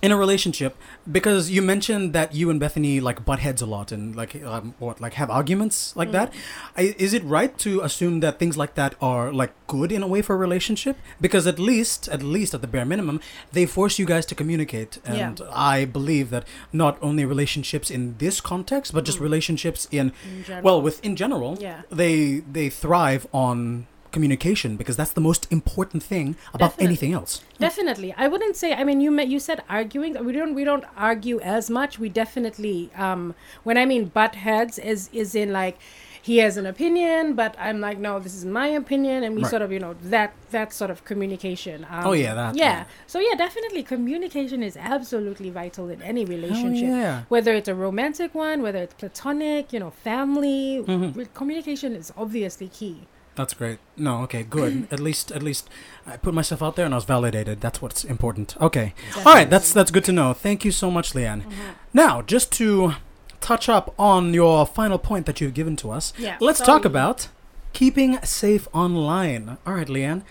[0.01, 0.77] in a relationship
[1.11, 4.75] because you mentioned that you and Bethany like butt heads a lot and like um,
[4.79, 6.33] what like have arguments like that.
[6.77, 10.07] I, is it right to assume that things like that are like good in a
[10.07, 10.97] way for a relationship?
[11.21, 13.21] Because at least at least at the bare minimum,
[13.53, 14.99] they force you guys to communicate.
[15.05, 15.15] Yeah.
[15.29, 20.13] And I believe that not only relationships in this context, but just relationships in
[20.49, 21.83] In well, with in general, Yeah.
[21.91, 26.87] they they thrive on communication because that's the most important thing about Definitely.
[26.87, 27.43] anything else.
[27.59, 28.73] Definitely, I wouldn't say.
[28.75, 30.13] I mean, you met, you said arguing.
[30.25, 31.99] We don't we don't argue as much.
[31.99, 33.35] We definitely, um,
[33.65, 35.79] when I mean butt heads, is is in like
[36.21, 39.51] he has an opinion, but I'm like, no, this is my opinion, and we Right.
[39.51, 41.87] sort of, you know, that that sort of communication.
[41.91, 42.65] Um, Oh, yeah, that, yeah.
[42.65, 42.85] yeah.
[43.07, 46.89] So yeah, definitely, communication is absolutely vital in any relationship.
[46.89, 47.23] yeah.
[47.29, 51.23] Whether it's a romantic one, whether it's platonic, you know, family, Mm-hmm.
[51.35, 52.97] communication is obviously key.
[53.39, 53.79] That's great.
[53.97, 54.89] No, okay, good.
[54.95, 55.71] at least, at least,
[56.07, 57.61] I put myself out there and I was validated.
[57.61, 58.57] That's what's important.
[58.61, 59.49] Okay, all right.
[59.49, 60.33] That's that's good to know.
[60.35, 61.43] Thank you so much, Leanne.
[61.43, 61.71] Mm-hmm.
[61.95, 62.95] Now, just to
[63.41, 66.85] touch up on your final point that you've given to us, Yeah, let's so- talk
[66.85, 67.29] about
[67.73, 69.57] keeping safe online.
[69.67, 70.23] All right, Leanne.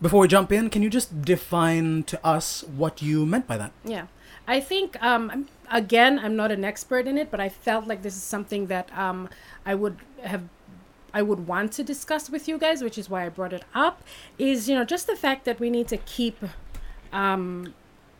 [0.00, 3.72] Before we jump in, can you just define to us what you meant by that?
[3.84, 4.06] Yeah.
[4.46, 8.14] I think um again I'm not an expert in it, but I felt like this
[8.16, 9.28] is something that um
[9.66, 10.42] I would have
[11.14, 14.02] I would want to discuss with you guys, which is why I brought it up,
[14.38, 16.38] is you know just the fact that we need to keep
[17.12, 17.74] um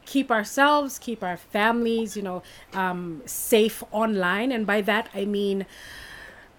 [0.06, 2.42] keep ourselves, keep our families, you know,
[2.74, 5.66] um safe online and by that I mean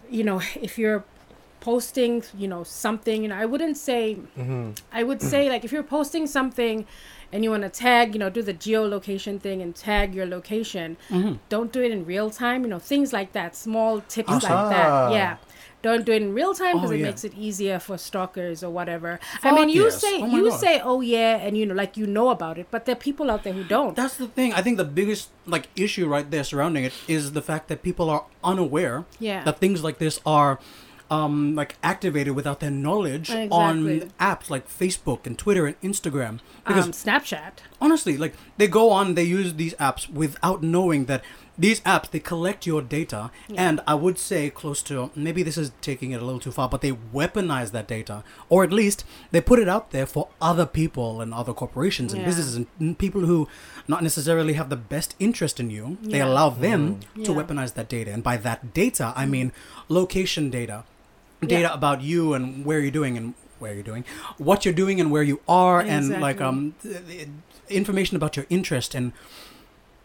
[0.09, 1.03] you know, if you're
[1.59, 4.17] posting, you know, something, you know, I wouldn't say
[4.91, 6.85] I would say like if you're posting something
[7.31, 10.97] and you want to tag, you know, do the geolocation thing and tag your location,
[11.49, 14.69] don't do it in real time, you know, things like that, small tips like Ah.
[14.69, 15.11] that.
[15.11, 15.37] Yeah.
[15.81, 17.05] Don't do it in real time because Oh, it yeah.
[17.05, 19.19] makes it easier for stalkers or whatever.
[19.43, 20.01] I mean, you yes.
[20.01, 20.59] say Oh you God.
[20.59, 23.31] say oh yeah and you know like you know about it, but there are people
[23.31, 23.95] out there who don't.
[23.95, 24.53] That's the thing.
[24.53, 28.09] I think the biggest like issue right there surrounding it is the fact that people
[28.09, 29.43] are unaware Yeah.
[29.45, 30.59] that things like this are
[31.11, 33.49] um, like activated without their knowledge Exactly.
[33.49, 36.39] on apps like Facebook and Twitter and Instagram.
[36.67, 37.53] Because um, Snapchat.
[37.81, 41.23] honestly, like they go on, they use these apps without knowing that
[41.59, 45.71] these apps they collect your data, and I would say close to maybe this is
[45.81, 49.41] taking it a little too far, but they weaponize that data, or at least they
[49.41, 52.27] put it out there for other people and other corporations and Yeah.
[52.29, 53.39] businesses and and people who
[53.93, 55.97] not necessarily have the best interest in you.
[56.13, 57.27] They allow them to Yeah.
[57.27, 57.35] Mm.
[57.39, 59.51] weaponize that data, and by that data, I mean
[59.89, 60.83] location data,
[61.41, 61.73] data Yeah.
[61.73, 64.05] about you and where you're doing and where you're doing,
[64.37, 67.27] what you're doing and where you are, and like um th- th-
[67.81, 69.11] information about your interest and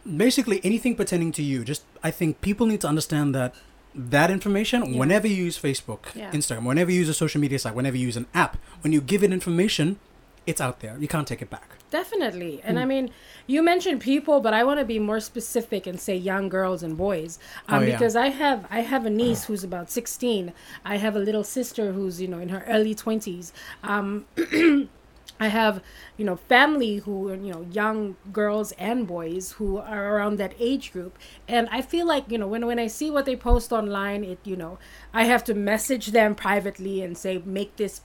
[0.05, 1.63] basically anything pertaining to you.
[1.63, 3.53] Just I think people need to understand that
[3.93, 4.99] that information Yeah.
[4.99, 6.31] whenever you use Facebook, Yeah.
[6.31, 8.99] Instagram, whenever you use a social media site, whenever you use an app, when you
[9.01, 9.97] give it information,
[10.45, 10.95] it's out there.
[10.99, 11.69] You can't take it back.
[11.89, 12.59] Definitely.
[12.63, 12.83] And Hmm.
[12.83, 13.09] I mean,
[13.47, 16.97] you mentioned people, but I want to be more specific and say young girls and
[16.97, 17.39] boys.
[17.69, 17.93] Um, Oh, yeah.
[17.93, 20.51] because I have I have a niece who's about 16.
[20.83, 23.53] I have a little sister who's, you know, in her early 20s.
[23.83, 24.25] Um
[25.39, 25.83] I have,
[26.17, 30.53] you know, family who are, you know, young girls and boys who are around that
[30.59, 31.17] age group.
[31.47, 34.39] And I feel like, you know, when, when I see what they post online, it,
[34.45, 34.77] you know,
[35.13, 38.01] I have to message them privately and say, make this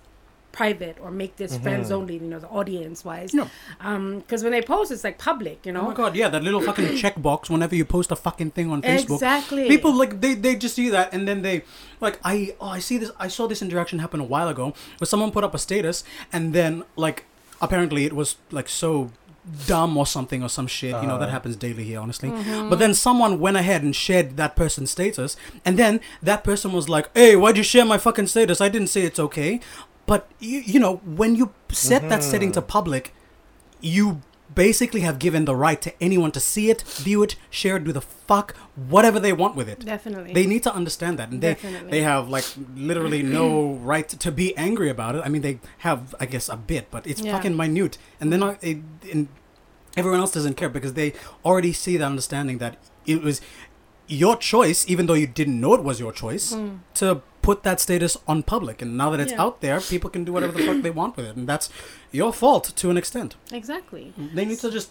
[0.53, 3.33] private or make this friends only, you know, the audience wise.
[3.35, 3.49] No.
[3.81, 5.83] Um, because when they post, it's like public, you know.
[5.83, 8.83] Oh my god, yeah, that little fucking checkbox whenever you post a fucking thing on
[8.83, 9.15] Facebook.
[9.15, 9.69] Exactly.
[9.69, 11.63] People like they, they just see that and then they
[12.01, 15.07] like I oh I see this I saw this interaction happen a while ago where
[15.07, 17.25] someone put up a status and then like
[17.61, 19.11] apparently it was like so
[19.67, 20.91] dumb or something or some shit.
[21.01, 21.31] You know, that Uh-huh.
[21.33, 22.29] happens daily here, honestly.
[22.29, 22.69] Mm-hmm.
[22.69, 25.35] But then someone went ahead and shared that person's status
[25.65, 28.61] and then that person was like, Hey, why'd you share my fucking status?
[28.61, 29.61] I didn't say it's okay.
[30.11, 32.69] But you, you know, when you set that setting to mm-hmm.
[32.79, 33.15] public,
[33.81, 37.85] you basically have given the right to anyone to see it, view it, share it,
[37.85, 39.85] do the fuck whatever they want with it.
[39.85, 40.33] Definitely.
[40.33, 41.93] They need to understand that, and they Definitely.
[41.93, 42.45] they have like
[42.75, 45.23] literally no right to be angry about it.
[45.25, 47.31] I mean, they have, I guess, a bit, but it's Yeah.
[47.31, 48.59] fucking minute, and they're.
[48.63, 48.79] It,
[49.13, 49.29] and
[49.97, 51.13] everyone else doesn't care because they
[51.45, 53.41] already see the understanding that it was
[54.09, 56.81] your choice, even though you didn't know it was your choice, mm.
[56.95, 58.83] to put that status on public.
[58.83, 59.33] And now that it's.
[59.33, 59.43] Yeah.
[59.43, 61.71] out there, people can do whatever the fuck they want with it, and that's
[62.13, 63.37] your fault to an extent.
[63.53, 64.13] exactly.
[64.17, 64.91] They need to just,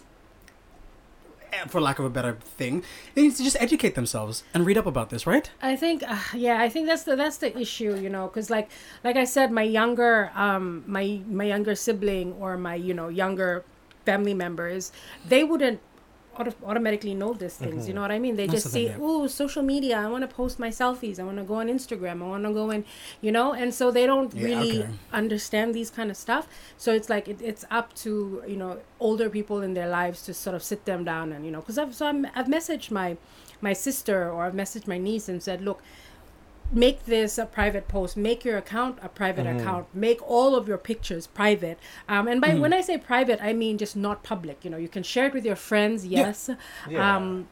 [1.52, 2.82] eh, for lack of a better thing,
[3.14, 5.50] they need to just educate themselves and read up about this, right?
[5.60, 8.70] I think, uh, yeah, I think that's the that's the issue, you know, because like
[9.04, 13.64] like I said, my younger um my my younger sibling or my you know younger
[14.06, 14.92] family members,
[15.28, 15.80] they wouldn't
[16.40, 17.86] auto- automatically know these things.
[17.88, 18.36] You know what I mean?
[18.36, 18.96] They That's just see, yeah.
[19.00, 19.98] oh, social media.
[19.98, 21.18] I want to post my selfies.
[21.20, 22.22] I want to go on Instagram.
[22.22, 22.84] I want to go and,
[23.20, 23.52] you know.
[23.52, 24.90] And so they don't Yeah, really okay.
[25.12, 26.48] understand these kind of stuff.
[26.76, 30.34] So it's like it, it's up to you know older people in their lives to
[30.34, 33.16] sort of sit them down and you know because I've so I'm, I've messaged my
[33.60, 35.82] my sister or I've messaged my niece and said, look,
[36.72, 40.78] make this a private post make your account a private account make all of your
[40.78, 41.78] pictures private.
[42.08, 44.64] Um, and by when i say private i mean just not public.
[44.64, 46.50] You know you can share it with your friends yes.
[46.88, 47.16] Yeah.
[47.16, 47.48] um,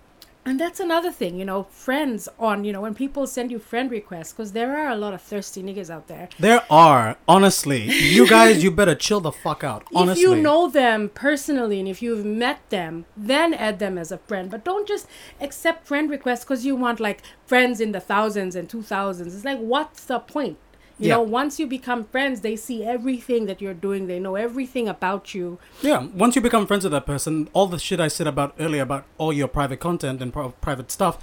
[0.48, 3.90] and that's another thing you know friends on you know when people send you friend
[3.90, 7.82] requests because there are a lot of thirsty niggas out there There are honestly,
[8.16, 9.84] you guys, you better chill the fuck out.
[9.94, 14.10] Honestly, if you know them personally and if you've met them, then add them as
[14.12, 14.50] a friend.
[14.50, 15.06] But don't just
[15.40, 19.34] accept friend requests because you want like friends in the thousands and two thousands.
[19.34, 20.58] It's like, what's the point?
[20.98, 21.14] You Yeah.
[21.16, 24.06] know, once you become friends, they see everything that you're doing.
[24.08, 25.58] They know everything about you.
[25.82, 28.82] Yeah, once you become friends with that person, all the shit I said about earlier
[28.82, 31.18] about all your private content and pro- private stuff,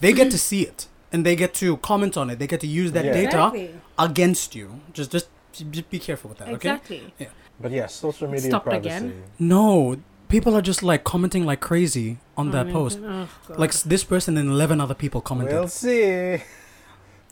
[0.00, 2.38] they get to see it and they get to comment on it.
[2.38, 3.12] They get to use that Yeah.
[3.12, 3.70] data Exactly.
[3.98, 4.80] against you.
[4.92, 6.48] Just, just, just be careful with that.
[6.48, 6.54] Okay.
[6.54, 7.02] Exactly.
[7.18, 7.26] Yeah
[7.58, 8.88] but yes, social media Stopped privacy.
[8.90, 9.22] again.
[9.38, 9.96] No,
[10.28, 12.98] people are just like commenting like crazy on that I mean, post.
[13.02, 15.54] oh, Like this person and eleven other people commented.
[15.54, 16.42] We'll see.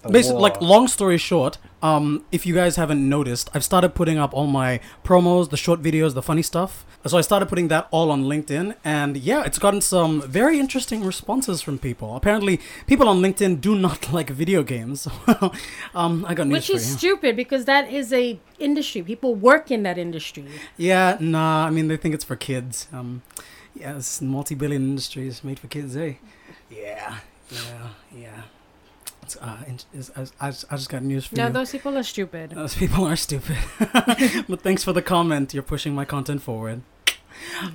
[0.05, 0.43] The Basically, war.
[0.43, 4.47] like long story short, um, if you guys haven't noticed, I've started putting up all
[4.47, 6.85] my promos, the short videos, the funny stuff.
[7.07, 11.05] So I started putting that all on LinkedIn, and yeah, it's gotten some very interesting
[11.05, 12.17] responses from people.
[12.17, 15.09] Apparently, people on LinkedIn do not like video games.
[15.95, 16.99] um, I got news which for is you.
[16.99, 19.03] stupid because that is a industry.
[19.03, 20.47] People work in that industry.
[20.77, 21.67] Yeah, nah.
[21.67, 22.89] I mean, they think it's for kids.
[22.93, 23.23] Um,
[23.75, 26.15] yeah, it's multi-billion industry is made for kids, eh?
[26.71, 27.19] Yeah,
[27.51, 28.43] yeah, yeah.
[29.66, 31.53] It's, uh, it's, I, I, just- got news for No, you.
[31.53, 32.51] those people are stupid.
[32.51, 33.57] Those people are stupid.
[34.49, 35.55] but thanks for the comment.
[35.55, 36.82] You're pushing my content forward.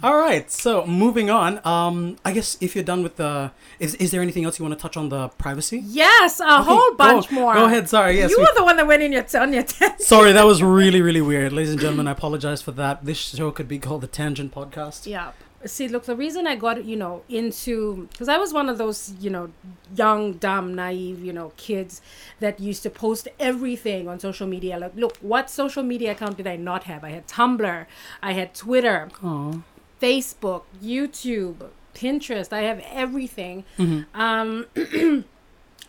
[0.02, 1.60] All right, so moving on.
[1.68, 4.78] Um, I guess if you're done with the, is is there anything else you want
[4.78, 5.84] to touch on the privacy?
[5.86, 7.54] Yes, a Okay, whole go- bunch more.
[7.54, 7.90] Go ahead.
[7.90, 8.18] Sorry.
[8.18, 8.32] Yes.
[8.32, 10.00] you we- were the one that went in your on your tent.
[10.02, 12.08] sorry, that was really really weird, ladies and gentlemen.
[12.08, 13.04] I apologize for that.
[13.04, 15.06] This show could be called the Tangent Podcast.
[15.06, 15.32] Yeah.
[15.66, 19.14] See, look, the reason I got, you know, into, because I was one of those,
[19.20, 19.50] you know,
[19.94, 22.02] young, dumb, naive, you know, kids
[22.40, 24.80] that used to post everything on social media.
[24.80, 27.04] Like, look, what social media account did I not have?
[27.04, 27.86] I had Tumblr,
[28.24, 29.62] I had Twitter, Oh.
[30.02, 32.54] Facebook, YouTube, Pinterest.
[32.54, 33.66] I have everything.
[34.14, 34.66] Um,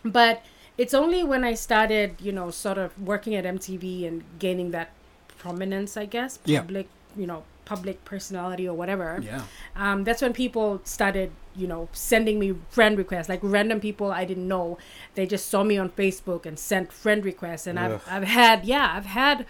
[0.03, 0.43] but
[0.77, 4.89] it's only when I started, you know, sort of working at MTV and gaining that
[5.37, 6.59] prominence, I guess, Yeah.
[6.61, 9.07] public, you know, public personality or whatever.
[9.23, 9.43] Yeah.
[9.77, 14.25] Um, that's when people started, you know, sending me friend requests, like random people I
[14.25, 14.77] didn't know.
[15.15, 17.85] They just saw me on Facebook and sent friend requests, and Ugh.
[17.85, 19.45] I've I've had yeah, I've had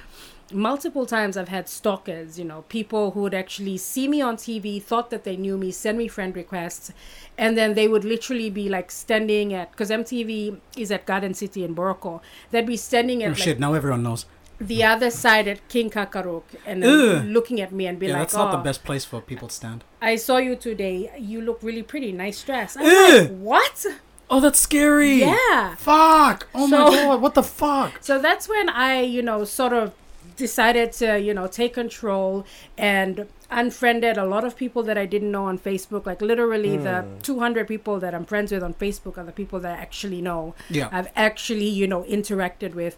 [0.53, 4.81] multiple times I've had stalkers, you know, people who would actually see me on TV,
[4.81, 6.91] thought that they knew me, send me friend requests,
[7.39, 11.63] and then they would literally be like standing at because MTV is at Garden City
[11.63, 12.21] in Boroko.
[12.51, 13.59] They'd be standing at Oh at shit!
[13.59, 14.25] Now everyone knows.
[14.61, 18.35] The other side at King Kakaruk and looking at me and be Yeah, like, that's
[18.35, 19.83] not the "Oh, best place for people to stand.
[20.01, 21.11] I saw you today.
[21.17, 22.11] You look really pretty.
[22.11, 22.77] Nice dress.
[22.77, 23.21] I'm Ugh.
[23.21, 23.85] like, what?
[24.29, 25.19] Oh, that's scary.
[25.19, 25.75] Yeah.
[25.75, 26.47] Fuck.
[26.55, 27.21] Oh my god.
[27.21, 27.97] What the fuck?
[28.01, 29.93] So that's when I, you know, sort of
[30.37, 32.45] decided to, you know, take control
[32.77, 36.05] and unfriended a lot of people that I didn't know on Facebook.
[36.05, 37.19] Like literally the hmm.
[37.19, 40.55] 200 people that I'm friends with on Facebook are the people that I actually know.
[40.69, 40.87] Yeah.
[40.91, 42.95] I've actually, you know, interacted with.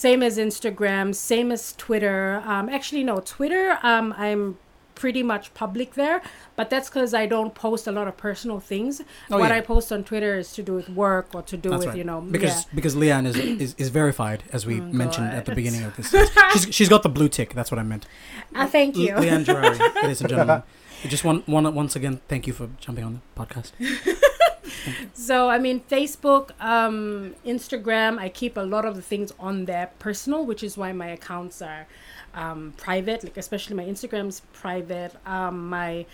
[0.00, 2.42] Same as Instagram, same as Twitter.
[2.46, 4.56] Um, actually, no, Twitter, um, I'm
[4.94, 6.22] pretty much public there,
[6.56, 9.02] but that's because I don't post a lot of personal things.
[9.30, 9.58] Oh, what yeah.
[9.58, 11.98] I post on Twitter is to do with work or to do That's with, right.
[11.98, 12.74] you know, because yeah.
[12.74, 16.08] because Leanne is, is is verified as we Oh, mentioned at the beginning of this.
[16.52, 17.52] she's she's got the blue tick.
[17.52, 18.06] That's what I meant.
[18.54, 19.14] Ah, thank you.
[19.14, 20.62] Le- Leanne Jorari, ladies and gentlemen.
[21.08, 23.72] Just one, one, once again, thank you for jumping on the podcast.
[25.14, 28.18] So I mean, Facebook, um, Instagram.
[28.18, 31.60] I keep a lot of the things on there personal, which is why my accounts
[31.62, 31.86] are
[32.34, 33.24] um, private.
[33.24, 35.12] Like especially my Instagram's private.
[35.26, 36.06] Um, my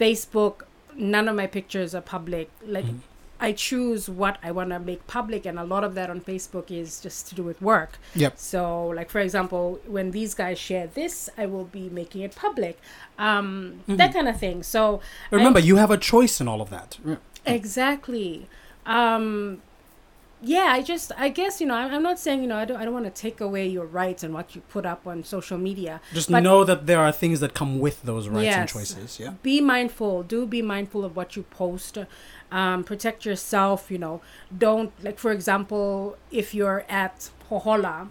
[0.00, 0.62] Facebook,
[0.96, 2.50] none of my pictures are public.
[2.66, 3.00] Like Mhm.
[3.40, 6.70] I choose what I want to make public, and a lot of that on Facebook
[6.70, 7.98] is just to do with work.
[8.14, 8.34] Yep.
[8.38, 12.78] So, like for example, when these guys share this, I will be making it public.
[13.18, 14.62] Um, That kind of thing.
[14.62, 15.00] So
[15.32, 16.96] I- Remember, you have a choice in all of that.
[17.46, 18.46] Exactly.
[18.86, 19.62] Um,
[20.42, 22.78] yeah, I just, I guess, you know, I'm, I'm not saying, you know, I don't,
[22.78, 25.56] I don't want to take away your rights and what you put up on social
[25.56, 26.00] media.
[26.12, 29.18] Just know that there are things that come with those rights and choices.
[29.18, 29.34] Yeah.
[29.42, 30.22] Be mindful.
[30.22, 31.98] Do be mindful of what you post.
[32.52, 33.90] Um, protect yourself.
[33.90, 34.20] You know,
[34.56, 38.08] don't like, for example, if you're at Hohola,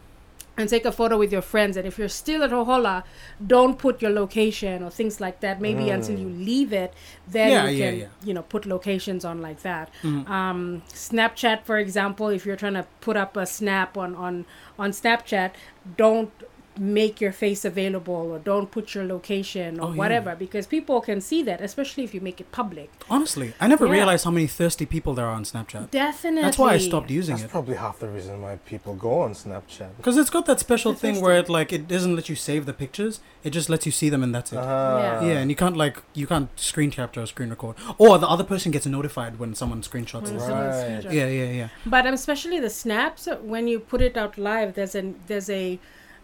[0.58, 1.78] and take a photo with your friends.
[1.78, 3.04] And if you're still at Hohola,
[3.46, 5.60] don't put your location or things like that.
[5.60, 6.94] Maybe until you leave it,
[7.28, 8.06] then Yeah, you can, yeah.
[8.24, 9.90] you know, put locations on like that.
[10.04, 10.32] Mm-hmm.
[10.32, 14.46] Um, Snapchat, for example, if you're trying to put up a snap on on
[14.78, 15.52] on Snapchat,
[15.98, 16.32] don't
[16.78, 19.98] make your face available or don't put your location or Oh, yeah.
[19.98, 23.86] whatever because people can see that especially if you make it public Honestly, I never
[23.86, 23.92] Yeah.
[23.94, 25.92] realized how many thirsty people there are on Snapchat.
[25.92, 27.52] definitely That's why I stopped using That's it.
[27.52, 29.90] probably half the reason why people go on Snapchat.
[29.98, 32.66] Because it's got that special It's thing where it like it doesn't let you save
[32.66, 33.20] the pictures.
[33.44, 34.58] It just lets you see them and that's it.
[34.58, 35.20] Uh-huh.
[35.26, 38.44] Yeah, and you can't like you can't screen capture or screen record, or the other
[38.44, 40.40] person gets notified when someone screenshots When it.
[40.42, 41.04] someone Right.
[41.04, 41.14] screenshots.
[41.14, 41.68] Yeah, yeah, yeah.
[41.86, 45.80] But um, especially the snaps, when you put it out live, there's an there's a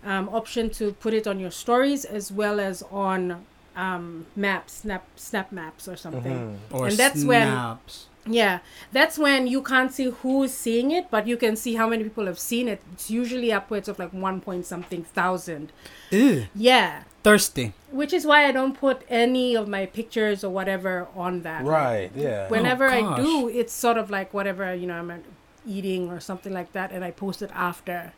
[0.05, 3.45] um, option to put it on your stories as well as on
[3.75, 6.57] um, maps, snap snap maps or something.
[6.71, 6.75] Mhm.
[6.75, 7.77] Or And that's when-
[8.25, 8.59] Yeah,
[8.91, 12.25] that's when you can't see who's seeing it, but you can see how many people
[12.25, 12.81] have seen it.
[12.93, 15.71] It's usually upwards of like one point something thousand.
[16.11, 17.73] Ew, Yeah, thirsty.
[17.89, 21.63] which is why I don't put any of my pictures or whatever on that.
[21.63, 22.49] Right, yeah.
[22.49, 25.17] Whenever I do, it's sort of like whatever you know I'm uh,
[25.65, 28.13] eating or something like that, and I post it after.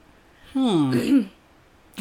[0.53, 1.21] Hmm.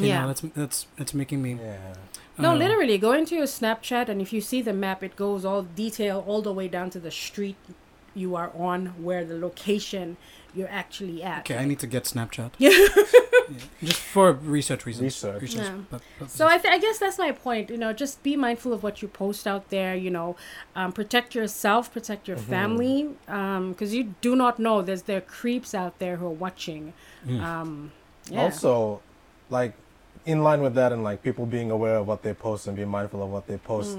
[0.01, 0.20] You Yeah.
[0.22, 1.55] know, that's that's it's making me.
[1.55, 1.94] yeah.
[2.38, 5.44] No, uh, literally, go into your Snapchat, and if you see the map, it goes
[5.44, 7.57] all detail all the way down to the street
[8.14, 10.16] you are on, where the location
[10.55, 11.40] you're actually at.
[11.40, 12.51] Okay, I need to get Snapchat.
[12.59, 12.70] Yeah.
[13.51, 15.03] Yeah, Just for research reasons.
[15.24, 15.55] Research.
[15.57, 15.78] Yeah.
[15.90, 17.68] but- but- So I, th- I guess that's my point.
[17.68, 19.96] You know, just be mindful of what you post out there.
[19.96, 20.36] You know,
[20.76, 24.82] um, protect yourself, protect your family, because you do not know.
[24.82, 26.92] There's there are creeps out there who are watching.
[27.26, 27.40] Mm.
[27.42, 27.92] Um,
[28.30, 28.42] yeah.
[28.42, 29.01] Also,
[29.48, 29.72] like,
[30.27, 32.89] in line with that and like people being aware of what they post and being
[32.89, 33.97] mindful of what they post,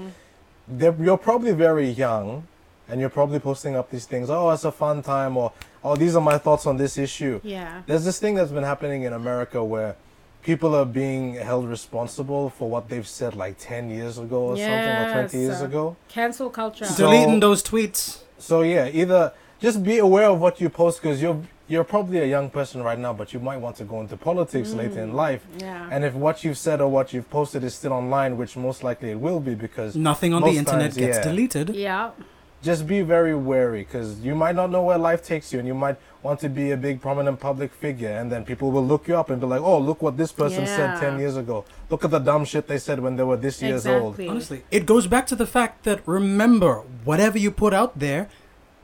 [0.78, 1.04] Mm.
[1.04, 2.46] you're probably very young
[2.88, 5.52] and you're probably posting up these things, oh, it's a fun time, or
[5.84, 7.40] oh, these are my thoughts on this issue.
[7.42, 7.82] yeah.
[7.86, 9.96] There's this thing that's been happening in America where
[10.42, 15.08] people are being held responsible for what they've said like 10 years ago or something,
[15.08, 15.96] or 20 years uh, ago.
[16.08, 16.84] Cancel culture.
[16.84, 18.22] So- Deleting those tweets.
[18.38, 21.40] So yeah, either just be aware of what you post because you're
[21.72, 24.70] you're probably a young person right now, but you might want to go into politics
[24.70, 25.42] mm, later in life.
[25.58, 25.88] yeah.
[25.90, 29.10] And if what you've said or what you've posted is still online, which most likely
[29.10, 31.24] it will be, because Nothing on the internet times, gets yeah.
[31.24, 31.68] deleted.
[31.74, 32.10] yeah.
[32.62, 35.74] just be very wary because you might not know where life takes you, and you
[35.74, 39.16] might want to be a big prominent public figure, and then people will look you
[39.16, 41.64] up and be like, "Oh, look what this person said ten years ago.
[41.90, 44.28] Look at the dumb shit they said when they were this years old." Exactly.
[44.28, 46.74] Honestly, it goes back to the fact that remember,
[47.10, 48.22] whatever you put out there,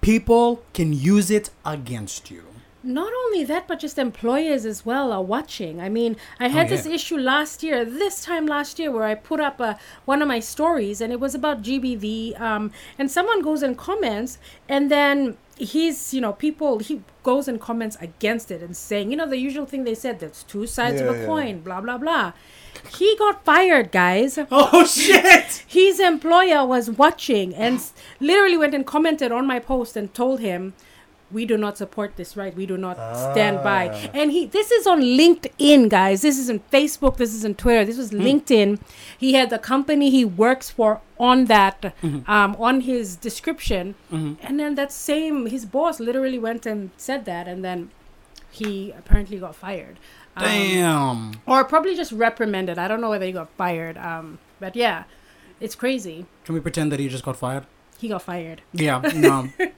[0.00, 2.47] people can use it against you.
[2.82, 5.80] Not only that, but just employers as well are watching.
[5.80, 9.16] I mean, I had Oh, this issue last year, this time last year, where I
[9.16, 12.40] put up a, one of my stories and it was about GBV.
[12.40, 17.60] Um, and someone goes and comments, and then he's, you know, people, he goes and
[17.60, 21.00] comments against it and saying, you know, the usual thing they said, that's two sides
[21.00, 21.26] Yeah, of a yeah.
[21.26, 22.32] coin, blah, blah, blah.
[22.96, 24.38] He got fired, guys.
[24.52, 25.64] Oh shit!
[25.66, 27.80] His employer was watching and
[28.20, 30.74] literally went and commented on my post and told him,
[31.30, 32.54] "We do not support this right.
[32.54, 34.10] We do not stand by." Ah.
[34.14, 36.22] And he, this is on LinkedIn, guys.
[36.22, 37.16] This isn't Facebook.
[37.16, 37.84] This isn't Twitter.
[37.84, 38.80] This was LinkedIn.
[39.16, 41.94] He had the company he works for on that,
[42.26, 47.48] um, on his description, and then that same his boss literally went and said that,
[47.48, 47.90] and then
[48.50, 49.98] he apparently got fired.
[50.36, 51.32] Um, Damn.
[51.46, 52.78] or probably just reprimanded.
[52.78, 53.98] I don't know whether he got fired.
[53.98, 55.04] Um, but yeah,
[55.60, 56.26] it's crazy.
[56.44, 57.66] Can we pretend that he just got fired?
[57.98, 58.62] He got fired.
[58.72, 59.48] Yeah, no.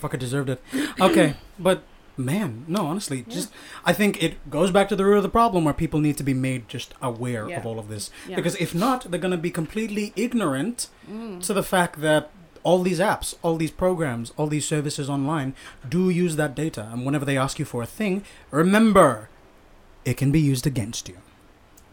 [0.00, 0.60] Fucker deserved it.
[1.00, 1.82] Okay, but
[2.16, 3.50] man, no, honestly, just
[3.84, 6.24] I think it goes back to the root of the problem where people need to
[6.24, 7.58] be made just aware Yeah.
[7.60, 8.10] of all of this.
[8.28, 8.36] Yeah.
[8.36, 11.42] Because if not, they're going to be completely ignorant Mm.
[11.46, 12.30] to the fact that
[12.62, 15.54] all these apps, all these programs, all these services online
[15.88, 16.88] do use that data.
[16.92, 19.28] And whenever they ask you for a thing, remember,
[20.04, 21.16] it can be used against you.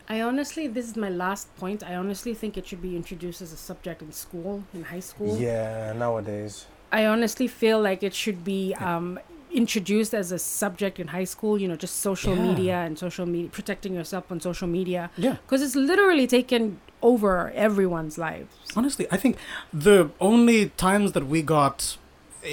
[0.10, 1.84] I honestly, this is my last point.
[1.84, 5.38] I honestly think it should be introduced as a subject in school, in high school.
[5.38, 6.66] Yeah, nowadays.
[6.92, 9.20] I honestly feel like it should be um,
[9.52, 11.60] introduced as a subject in high school.
[11.60, 12.44] You know, just social Yeah.
[12.48, 15.36] media and social media, protecting yourself on social media, Yeah.
[15.44, 18.54] because it's literally taken over everyone's lives.
[18.76, 19.38] Honestly, I think
[19.74, 21.98] the only times that we got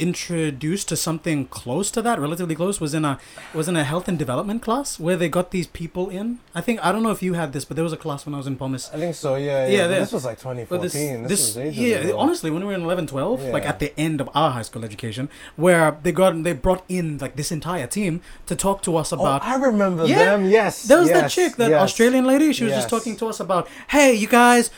[0.01, 3.19] introduced to something close to that, relatively close, was in a
[3.53, 6.39] was in a health and development class where they got these people in.
[6.55, 8.35] I think I don't know if you had this, but there was a class when
[8.35, 8.93] I was in Pomis.
[8.95, 9.35] I think so.
[9.37, 9.87] Yeah, Yeah, yeah.
[9.89, 10.69] this was like 2014.
[10.69, 12.19] But this, this, this, was ages yeah, ago.
[12.19, 14.85] honestly, when we were in 11, 12, like at the end of our high school
[14.85, 19.13] education, where they got they brought in like this entire team to talk to us
[19.13, 20.19] Oh, about I remember Yeah.
[20.37, 20.45] them.
[20.51, 20.83] Yes.
[20.85, 21.81] There was that chick, that yes.
[21.83, 22.53] Australian lady.
[22.53, 24.71] She was just talking to us about, hey, you guys,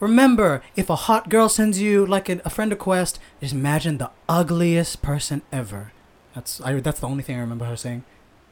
[0.00, 4.10] remember if a hot girl sends you like a, a friend request, just imagine the
[4.28, 5.92] ugliest person ever.
[6.34, 6.80] That's I.
[6.80, 8.04] That's the only thing I remember her saying.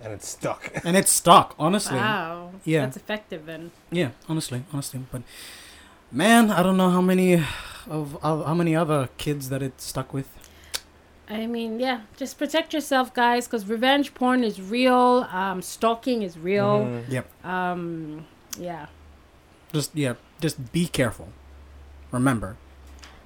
[0.03, 0.71] and it's stuck.
[0.85, 1.55] and it's stuck.
[1.59, 2.51] Honestly, Wow.
[2.65, 2.83] Yeah.
[2.87, 3.71] That's effective then.
[3.91, 4.11] yeah.
[4.29, 5.23] Honestly, honestly, but
[6.11, 10.13] man, I don't know how many of of- how many other kids that it stuck
[10.15, 10.29] with.
[11.29, 15.27] I mean, yeah, just protect yourself, guys, because revenge porn is real.
[15.33, 16.85] Um, stalking is real.
[16.85, 17.05] Mhm.
[17.09, 17.45] Yep.
[17.45, 18.27] Um,
[18.59, 18.87] yeah.
[19.73, 21.29] Just yeah, just be careful.
[22.11, 22.57] Remember,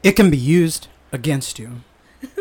[0.02, 1.80] it can be used against you.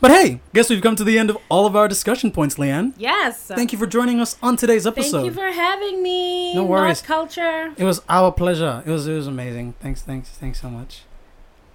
[0.00, 2.92] but hey, guess we've come to the end of all of our discussion points, Leanne.
[2.96, 3.42] Yes.
[3.46, 5.22] Thank you for joining us on today's episode.
[5.22, 6.54] Thank you for having me.
[6.54, 7.02] No worries.
[7.02, 7.74] Not culture.
[7.76, 8.82] it was our pleasure.
[8.86, 9.74] It was it was amazing.
[9.80, 11.02] Thanks, thanks, thanks so much.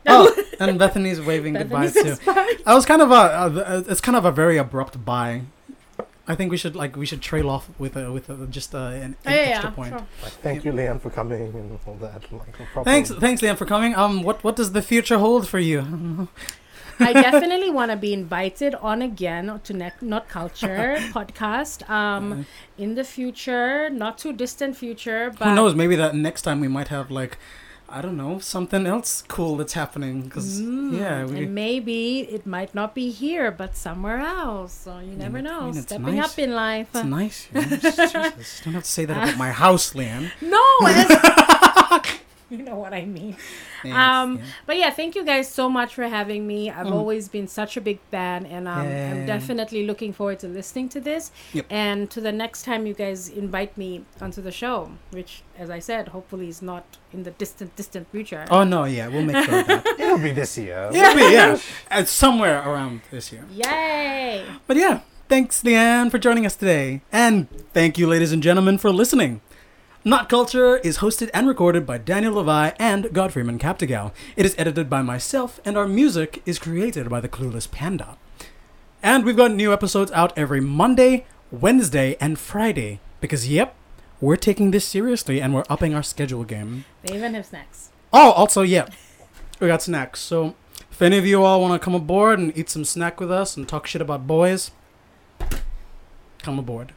[0.07, 2.15] Oh, and Bethany's waving goodbye too.
[2.27, 2.53] bye.
[2.63, 5.41] I was kind of a, uh, it's kind of a very abrupt bye.
[6.27, 8.79] I think we should like we should trail off with a, with a, just uh,
[8.79, 9.89] an, an Oh, yeah, extra yeah, point.
[9.93, 10.07] sure.
[10.23, 12.21] Like, thank you, Leanne, for coming and all that.
[12.31, 12.83] Like, no.
[12.83, 13.95] Thanks, thanks, Leanne, for coming.
[13.95, 16.27] Um, what what does the future hold for you?
[16.99, 22.45] I definitely want to be invited on again to ne- Not Culture podcast um,
[22.77, 25.31] in the future, not too distant future.
[25.37, 25.75] But Who knows?
[25.75, 27.37] Maybe that next time we might have like,
[27.87, 30.21] I don't know, something else cool that's happening.
[30.23, 34.73] Because Mm, yeah, we, and maybe it might not be here, but somewhere else.
[34.73, 35.61] So you never I know.
[35.71, 36.31] mean, Stepping nice.
[36.33, 36.87] up in life.
[36.93, 37.47] it's nice.
[37.53, 37.67] You know?
[37.77, 40.31] Jesus, don't have to say that about my house, Leanne.
[40.41, 40.63] No,
[42.49, 43.35] you know what I mean.
[43.81, 44.43] Thanks, Um, yeah.
[44.67, 46.69] But yeah, thank you guys so much for having me.
[46.69, 46.93] I've Mm.
[46.93, 49.11] always been such a big fan, and um, Yeah.
[49.11, 51.65] I'm definitely looking forward to listening to this Yep.
[51.69, 55.79] and to the next time you guys invite me onto the show, which, as I
[55.79, 58.45] said, hopefully is not in the distant, distant future.
[58.51, 59.85] Oh no, yeah, we'll make sure of that.
[59.99, 60.89] It'll be this year.
[60.93, 61.57] yeah, but yeah,
[61.99, 63.45] it's somewhere around this year.
[63.51, 64.43] Yay!
[64.67, 67.01] But yeah, thanks, Leanne, for joining us today.
[67.11, 69.41] And thank you, ladies and gentlemen, for listening.
[70.07, 74.13] Not Culture is hosted and recorded by Daniel Levi and Godfreyman Captigal.
[74.35, 78.15] It is edited by myself, and our music is created by the Clueless Panda.
[79.01, 82.99] And we've got new episodes out every Monday, Wednesday, and Friday.
[83.19, 83.73] Because, yep,
[84.21, 86.85] we're taking this seriously and we're upping our schedule game.
[87.01, 87.89] They even have snacks.
[88.13, 88.87] Oh, also, yeah,
[89.59, 90.19] we got snacks.
[90.19, 90.53] So,
[90.91, 93.57] if any of you all want to come aboard and eat some snack with us
[93.57, 94.69] and talk shit about boys,
[96.43, 96.91] come aboard.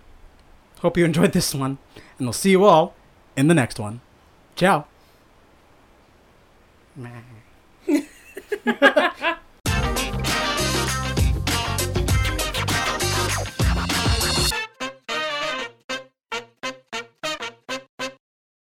[0.80, 1.78] Hope you enjoyed this one,
[2.18, 2.94] and we'll see you all
[3.38, 4.00] in the next one.
[4.56, 4.86] Ciao.